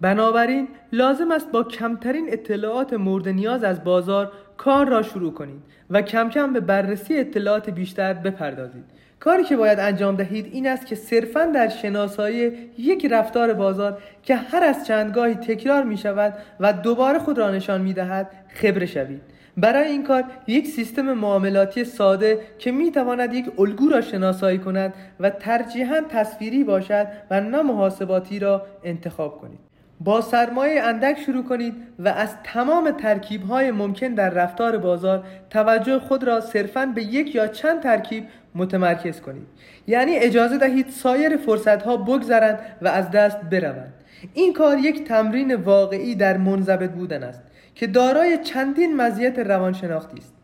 [0.00, 6.02] بنابراین لازم است با کمترین اطلاعات مورد نیاز از بازار کار را شروع کنید و
[6.02, 8.84] کم کم به بررسی اطلاعات بیشتر بپردازید.
[9.20, 14.36] کاری که باید انجام دهید این است که صرفا در شناسایی یک رفتار بازار که
[14.36, 19.20] هر از چندگاهی تکرار می شود و دوباره خود را نشان می دهد خبره شوید.
[19.56, 24.94] برای این کار یک سیستم معاملاتی ساده که می تواند یک الگو را شناسایی کند
[25.20, 29.67] و ترجیحاً تصویری باشد و نه محاسباتی را انتخاب کنید.
[30.00, 35.98] با سرمایه اندک شروع کنید و از تمام ترکیب های ممکن در رفتار بازار توجه
[35.98, 38.24] خود را صرفا به یک یا چند ترکیب
[38.54, 39.46] متمرکز کنید.
[39.86, 43.94] یعنی اجازه دهید سایر فرصت ها بگذرند و از دست بروند.
[44.34, 47.42] این کار یک تمرین واقعی در منضبط بودن است
[47.74, 50.34] که دارای چندین مزیت روانشناختی است.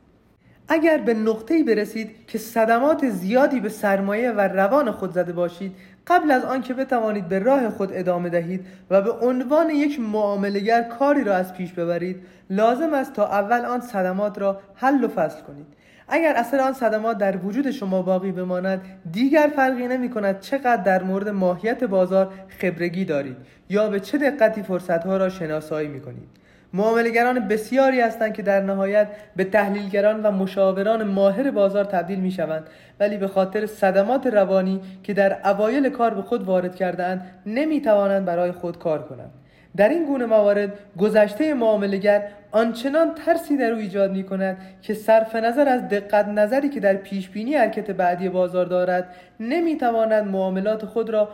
[0.69, 5.73] اگر به نقطه‌ای برسید که صدمات زیادی به سرمایه و روان خود زده باشید
[6.07, 11.25] قبل از آنکه بتوانید به راه خود ادامه دهید و به عنوان یک معاملگر کاری
[11.25, 15.67] را از پیش ببرید لازم است تا اول آن صدمات را حل و فصل کنید.
[16.09, 18.81] اگر اثر آن صدمات در وجود شما باقی بماند
[19.13, 23.37] دیگر فرقی نمی کند چقدر در مورد ماهیت بازار خبرگی دارید
[23.69, 26.44] یا به چه دقتی فرصتها را شناسایی می کنید
[26.75, 32.67] معاملگران بسیاری هستند که در نهایت به تحلیلگران و مشاوران ماهر بازار تبدیل می شوند
[33.01, 38.25] ولی به خاطر صدمات روانی که در اوایل کار به خود وارد کردهاند نمی توانند
[38.25, 39.31] برای خود کار کنند.
[39.77, 45.37] در این گونه موارد گذشته معاملگر آنچنان ترسی در او ایجاد می کند که صرف
[45.37, 49.09] نظر از دقت نظری که در پیش بینی حرکت بعدی بازار دارد
[49.41, 51.29] نمی تواند معاملات خود را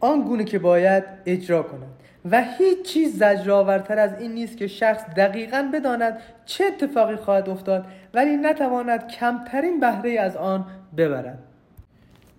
[0.00, 2.00] آن گونه که باید اجرا کند.
[2.30, 7.84] و هیچ چیز زجرآورتر از این نیست که شخص دقیقا بداند چه اتفاقی خواهد افتاد
[8.14, 10.66] ولی نتواند کمترین بهره از آن
[10.96, 11.38] ببرد.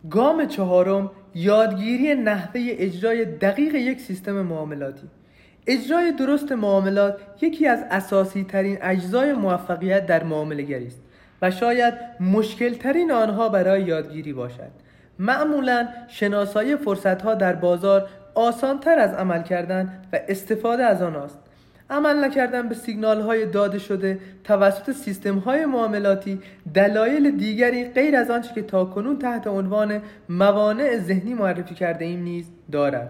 [0.09, 5.07] گام چهارم یادگیری نحوه اجرای دقیق یک سیستم معاملاتی.
[5.67, 11.01] اجرای درست معاملات یکی از اساسی ترین اجزای موفقیت در معامله است
[11.41, 14.71] و شاید مشکل ترین آنها برای یادگیری باشد.
[15.19, 21.15] معمولا شناسایی فرصت ها در بازار آسان تر از عمل کردن و استفاده از آن
[21.15, 21.39] است
[21.91, 26.39] عمل نکردن به سیگنال های داده شده توسط سیستم های معاملاتی
[26.73, 32.45] دلایل دیگری غیر از آنچه که تاکنون تحت عنوان موانع ذهنی معرفی کرده ایم نیز
[32.71, 33.09] دارد.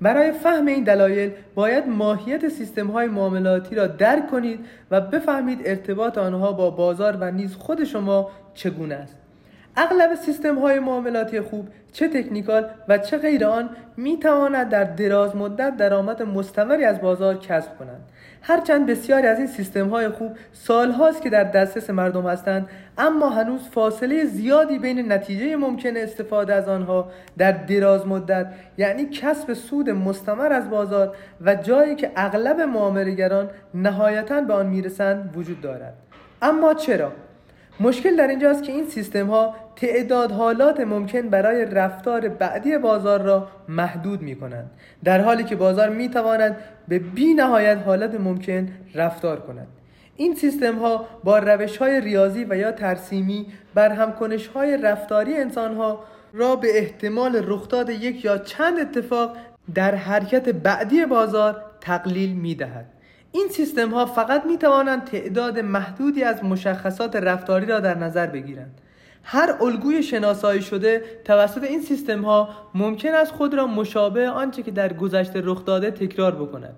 [0.00, 4.60] برای فهم این دلایل باید ماهیت سیستم های معاملاتی را درک کنید
[4.90, 9.25] و بفهمید ارتباط آنها با بازار و نیز خود شما چگونه است.
[9.76, 15.36] اغلب سیستم های معاملاتی خوب چه تکنیکال و چه غیر آن می تواند در دراز
[15.36, 18.00] مدت درآمد مستمری از بازار کسب کنند
[18.42, 22.68] هرچند بسیاری از این سیستم های خوب سال هاست که در دسترس مردم هستند
[22.98, 28.46] اما هنوز فاصله زیادی بین نتیجه ممکن استفاده از آنها در دراز مدت
[28.78, 35.36] یعنی کسب سود مستمر از بازار و جایی که اغلب معاملهگران نهایتا به آن می‌رسند
[35.36, 35.94] وجود دارد.
[36.42, 37.12] اما چرا؟
[37.80, 43.48] مشکل در اینجاست که این سیستم ها تعداد حالات ممکن برای رفتار بعدی بازار را
[43.68, 44.70] محدود می کنند
[45.04, 46.56] در حالی که بازار می تواند
[46.88, 49.66] به بی نهایت حالت ممکن رفتار کند.
[50.16, 55.76] این سیستم ها با روش های ریاضی و یا ترسیمی بر همکنش های رفتاری انسان
[55.76, 59.36] ها را به احتمال رخداد یک یا چند اتفاق
[59.74, 62.86] در حرکت بعدی بازار تقلیل می دهد
[63.36, 68.80] این سیستم ها فقط می توانند تعداد محدودی از مشخصات رفتاری را در نظر بگیرند.
[69.22, 74.70] هر الگوی شناسایی شده توسط این سیستم ها ممکن است خود را مشابه آنچه که
[74.70, 76.74] در گذشته رخ داده تکرار بکند.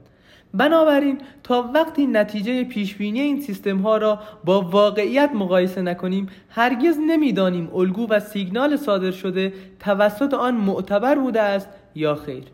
[0.54, 7.70] بنابراین تا وقتی نتیجه پیشبینی این سیستم ها را با واقعیت مقایسه نکنیم هرگز نمی‌دانیم
[7.74, 12.44] الگو و سیگنال صادر شده توسط آن معتبر بوده است یا خیر.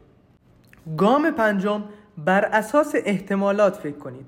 [0.96, 1.82] گام پنجم
[2.18, 4.26] بر اساس احتمالات فکر کنید.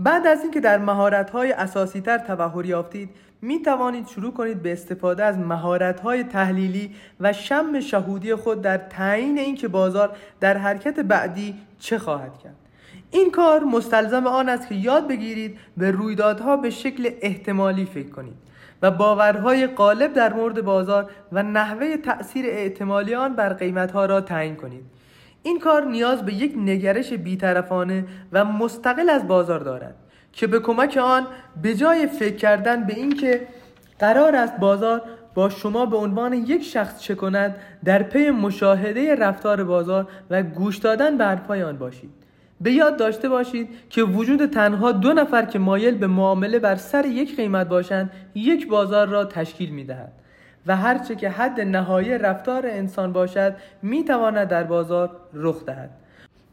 [0.00, 3.10] بعد از اینکه در مهارت‌های اساسی‌تر تبهر یافتید
[3.42, 9.38] می توانید شروع کنید به استفاده از مهارت‌های تحلیلی و شم شهودی خود در تعیین
[9.38, 12.54] اینکه بازار در حرکت بعدی چه خواهد کرد.
[13.10, 18.34] این کار مستلزم آن است که یاد بگیرید به رویدادها به شکل احتمالی فکر کنید
[18.82, 24.56] و باورهای غالب در مورد بازار و نحوه تأثیر احتمالی آن بر قیمتها را تعیین
[24.56, 24.84] کنید.
[25.46, 29.94] این کار نیاز به یک نگرش بیطرفانه و مستقل از بازار دارد
[30.32, 31.26] که به کمک آن
[31.62, 33.46] به جای فکر کردن به اینکه
[33.98, 35.02] قرار است بازار
[35.34, 40.76] با شما به عنوان یک شخص چه کند در پی مشاهده رفتار بازار و گوش
[40.76, 42.10] دادن به حرفهای آن باشید.
[42.60, 47.06] به یاد داشته باشید که وجود تنها دو نفر که مایل به معامله بر سر
[47.06, 50.12] یک قیمت باشند یک بازار را تشکیل می دهد
[50.66, 55.90] و هرچه که حد نهایی رفتار انسان باشد می تواند در بازار رخ دهد.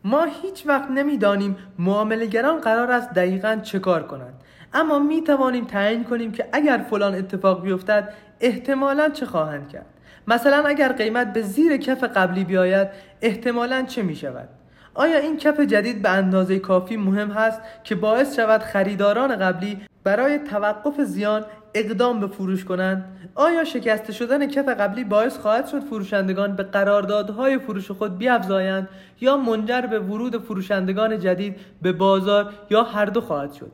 [0.04, 4.34] ما هیچ وقت نمی‌دانیم معاملهگران قرار است دقیقا چه کار کنند.
[4.74, 9.86] اما می توانیم تعیین کنیم که اگر فلان اتفاق بیفتد احتمالا چه خواهند کرد.
[10.28, 12.88] مثلا اگر قیمت به زیر کف قبلی بیاید
[13.22, 14.50] احتمالا چه می شود
[14.94, 20.40] آیا این کف جدید به اندازه کافی مهم هست که باعث شود خریداران قبلی برای
[20.40, 23.06] توقف زیان اقدام به فروش کنند.
[23.36, 28.90] آیا شکسته شدن کف قبلی باعث خواهد شد فروشندگان به قراردادهای فروش خود بیافزایند
[29.22, 33.72] یا منجر به ورود فروشندگان جدید به بازار یا هر دو خواهد شد؟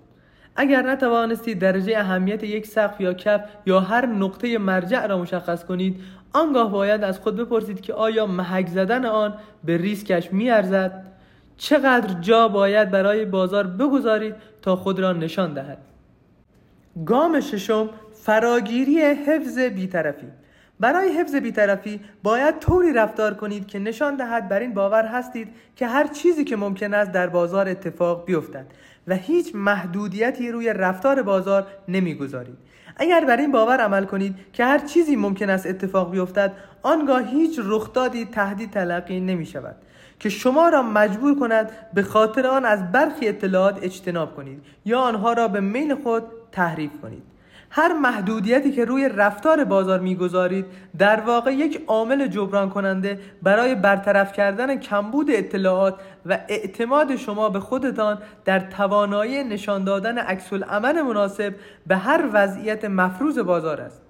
[0.55, 6.01] اگر نتوانستید درجه اهمیت یک سقف یا کف یا هر نقطه مرجع را مشخص کنید
[6.33, 9.33] آنگاه باید از خود بپرسید که آیا محک زدن آن
[9.63, 11.05] به ریسکش میارزد؟
[11.57, 15.77] چقدر جا باید برای بازار بگذارید تا خود را نشان دهد؟
[17.05, 17.89] گام ششم
[18.23, 20.27] فراگیری حفظ بیطرفی.
[20.79, 25.87] برای حفظ بیطرفی باید طوری رفتار کنید که نشان دهد بر این باور هستید که
[25.87, 28.65] هر چیزی که ممکن است در بازار اتفاق بیفتد
[29.07, 32.57] و هیچ محدودیتی روی رفتار بازار نمی‌گذارید.
[32.97, 37.59] اگر بر این باور عمل کنید که هر چیزی ممکن است اتفاق بیفتد آنگاه هیچ
[37.63, 39.75] رخدادی تهدید تلقی نمی شود
[40.19, 45.33] که شما را مجبور کند به خاطر آن از برخی اطلاعات اجتناب کنید یا آنها
[45.33, 47.23] را به میل خود تحریف کنید.
[47.71, 50.65] هر محدودیتی که روی رفتار بازار می‌گذارید
[50.97, 55.95] در واقع یک عامل جبران کننده برای برطرف کردن کمبود اطلاعات
[56.25, 61.55] و اعتماد شما به خودتان در توانایی نشان دادن عکس عمل مناسب
[61.87, 64.01] به هر وضعیت مفروض بازار است.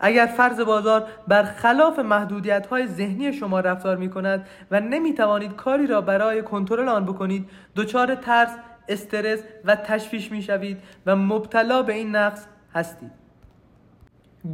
[0.00, 5.56] اگر فرض بازار بر خلاف محدودیت های ذهنی شما رفتار می کند و نمی توانید
[5.56, 8.50] کاری را برای کنترل آن بکنید دچار ترس
[8.88, 13.10] استرس و تشویش می شوید و مبتلا به این نقص هستید.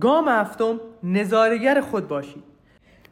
[0.01, 2.43] گام هفتم نظارگر خود باشید.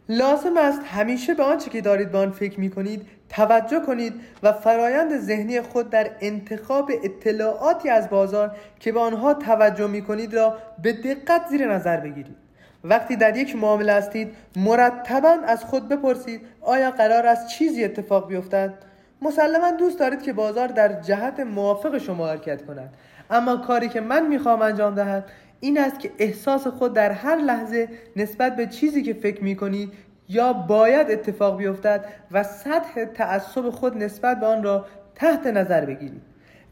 [0.09, 4.53] لازم است همیشه به آنچه که دارید به آن فکر می کنید توجه کنید و
[4.53, 10.59] فرایند ذهنی خود در انتخاب اطلاعاتی از بازار که به آنها توجه می کنید را
[10.83, 12.37] به دقت زیر نظر بگیرید.
[12.85, 18.75] وقتی در یک معامله هستید مرتبا از خود بپرسید آیا قرار است چیزی اتفاق بیفتد؟
[19.23, 22.95] مسلما دوست دارید که بازار در جهت موافق شما حرکت کند.
[23.31, 25.25] اما کاری که من می‌خوام انجام دهد
[25.61, 29.93] این است که احساس خود در هر لحظه نسبت به چیزی که فکر می‌کنید
[30.29, 36.23] یا باید اتفاق بیفتد و سطح تعصب خود نسبت به آن را تحت نظر بگیرید.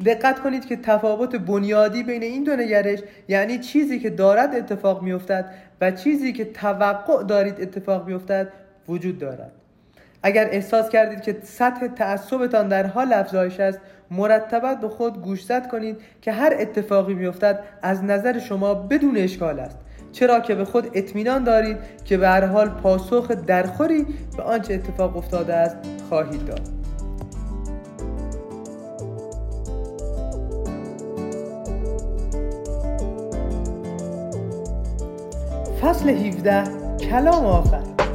[0.05, 5.55] دقت کنید که تفاوت بنیادی بین این دو نگرش یعنی چیزی که دارد اتفاق میافتد
[5.81, 8.53] و چیزی که توقع دارید اتفاق بیفتد
[8.89, 9.53] وجود دارد.
[10.27, 15.97] اگر احساس کردید که سطح تعصبتان در حال افزایش است مرتبا به خود گوشزد کنید
[16.23, 19.79] که هر اتفاقی میافتد از نظر شما بدون اشکال است.
[20.13, 24.07] چرا که به خود اطمینان دارید که به هر حال پاسخ درخوری
[24.37, 25.77] به آنچه اتفاق افتاده است
[26.09, 26.61] خواهید داد.
[35.83, 36.65] فصل 17
[36.99, 38.06] کلام آخر.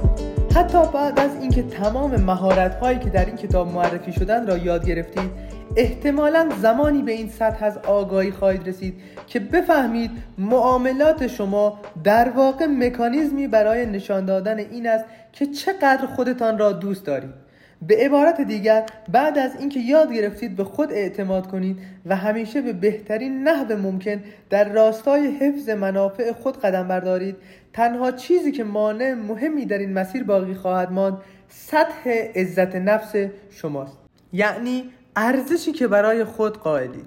[0.56, 4.86] حتی بعد از اینکه تمام مهارت هایی که در این کتاب معرفی شدن را یاد
[4.86, 5.30] گرفتید
[5.76, 8.94] احتمالا زمانی به این سطح از آگاهی خواهید رسید
[9.28, 16.58] که بفهمید معاملات شما در واقع مکانیزمی برای نشان دادن این است که چقدر خودتان
[16.58, 17.34] را دوست دارید.
[17.88, 22.74] به عبارت دیگر بعد از اینکه یاد گرفتید به خود اعتماد کنید و همیشه به
[22.74, 27.36] بهترین نحو ممکن در راستای حفظ منافع خود قدم بردارید
[27.74, 31.18] تنها چیزی که مانع مهمی در این مسیر باقی خواهد ماند
[31.50, 33.16] سطح عزت نفس
[33.50, 33.98] شماست.
[34.34, 37.06] یعنی ارزشی که برای خود قائلید.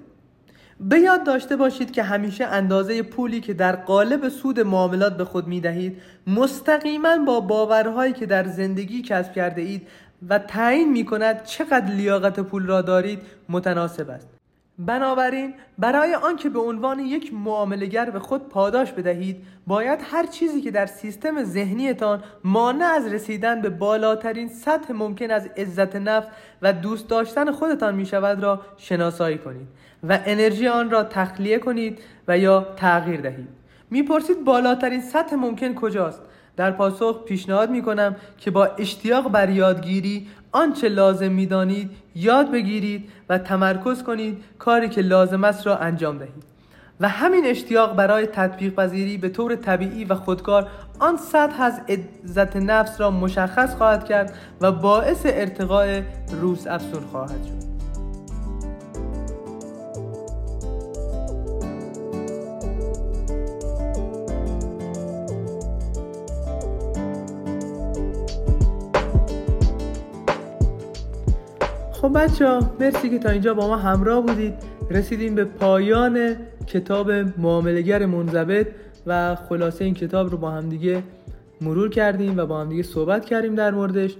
[0.79, 5.47] به یاد داشته باشید که همیشه اندازه پولی که در قالب سود معاملات به خود
[5.47, 9.87] می دهید مستقیما با باورهایی که در زندگی کسب کرده اید
[10.29, 14.34] و تعیین می کند چقدر لیاقت پول را دارید متناسب است.
[14.79, 20.71] بنابراین برای آنکه به عنوان یک معاملگر به خود پاداش بدهید باید هر چیزی که
[20.71, 26.27] در سیستم ذهنیتان مانع از رسیدن به بالاترین سطح ممکن از عزت نفس
[26.61, 29.67] و دوست داشتن خودتان می شود را شناسایی کنید
[30.03, 33.47] و انرژی آن را تخلیه کنید و یا تغییر دهید.
[33.89, 36.21] می‌پرسید بالاترین سطح ممکن کجاست؟
[36.57, 42.51] در پاسخ پیشنهاد می کنم که با اشتیاق بر یادگیری آنچه لازم می دانید یاد
[42.51, 46.55] بگیرید و تمرکز کنید کاری که لازم است را انجام دهید.
[46.99, 50.67] و همین اشتیاق برای تطبیق پذیری به طور طبیعی و خودکار
[50.99, 56.01] آن سطح از عزت نفس را مشخص خواهد کرد و باعث ارتقاء
[56.41, 57.74] روز افزون خواهد شد.
[72.05, 74.53] خب بچه ها مرسی که تا اینجا با ما همراه بودید.
[74.89, 76.35] رسیدیم به پایان
[76.67, 78.67] کتاب معاملگر منضبط
[79.07, 81.03] و خلاصه این کتاب رو با هم دیگه
[81.61, 84.15] مرور کردیم و با هم دیگه صحبت کردیم در موردش.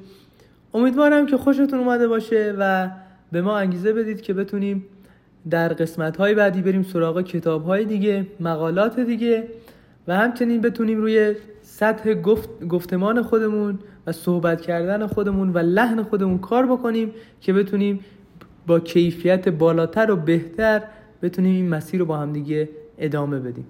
[0.73, 2.89] امیدوارم که خوشتون اومده باشه و
[3.31, 4.86] به ما انگیزه بدید که بتونیم
[5.49, 9.47] در قسمت های بعدی بریم سراغ کتاب های دیگه مقالات دیگه
[10.07, 16.38] و همچنین بتونیم روی سطح گفت، گفتمان خودمون و صحبت کردن خودمون و لحن خودمون
[16.38, 17.99] کار بکنیم که بتونیم
[18.68, 20.82] با کیفیت بالاتر و بهتر
[21.22, 23.66] بتونیم این مسیر رو با هم دیگه ادامه بدیم.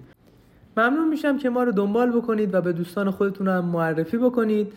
[0.76, 4.72] ممنون میشم که ما رو دنبال بکنید و به دوستان خودتون هم معرفی بکنید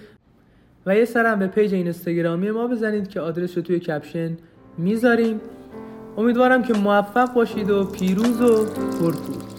[0.86, 4.38] و یه سرم به پیج اینستاگرامی ما بزنید که آدرس رو توی کپشن
[4.78, 5.42] می‌ذاریم.
[6.18, 9.59] امیدوارم که موفق باشید و پیروز و پرتوان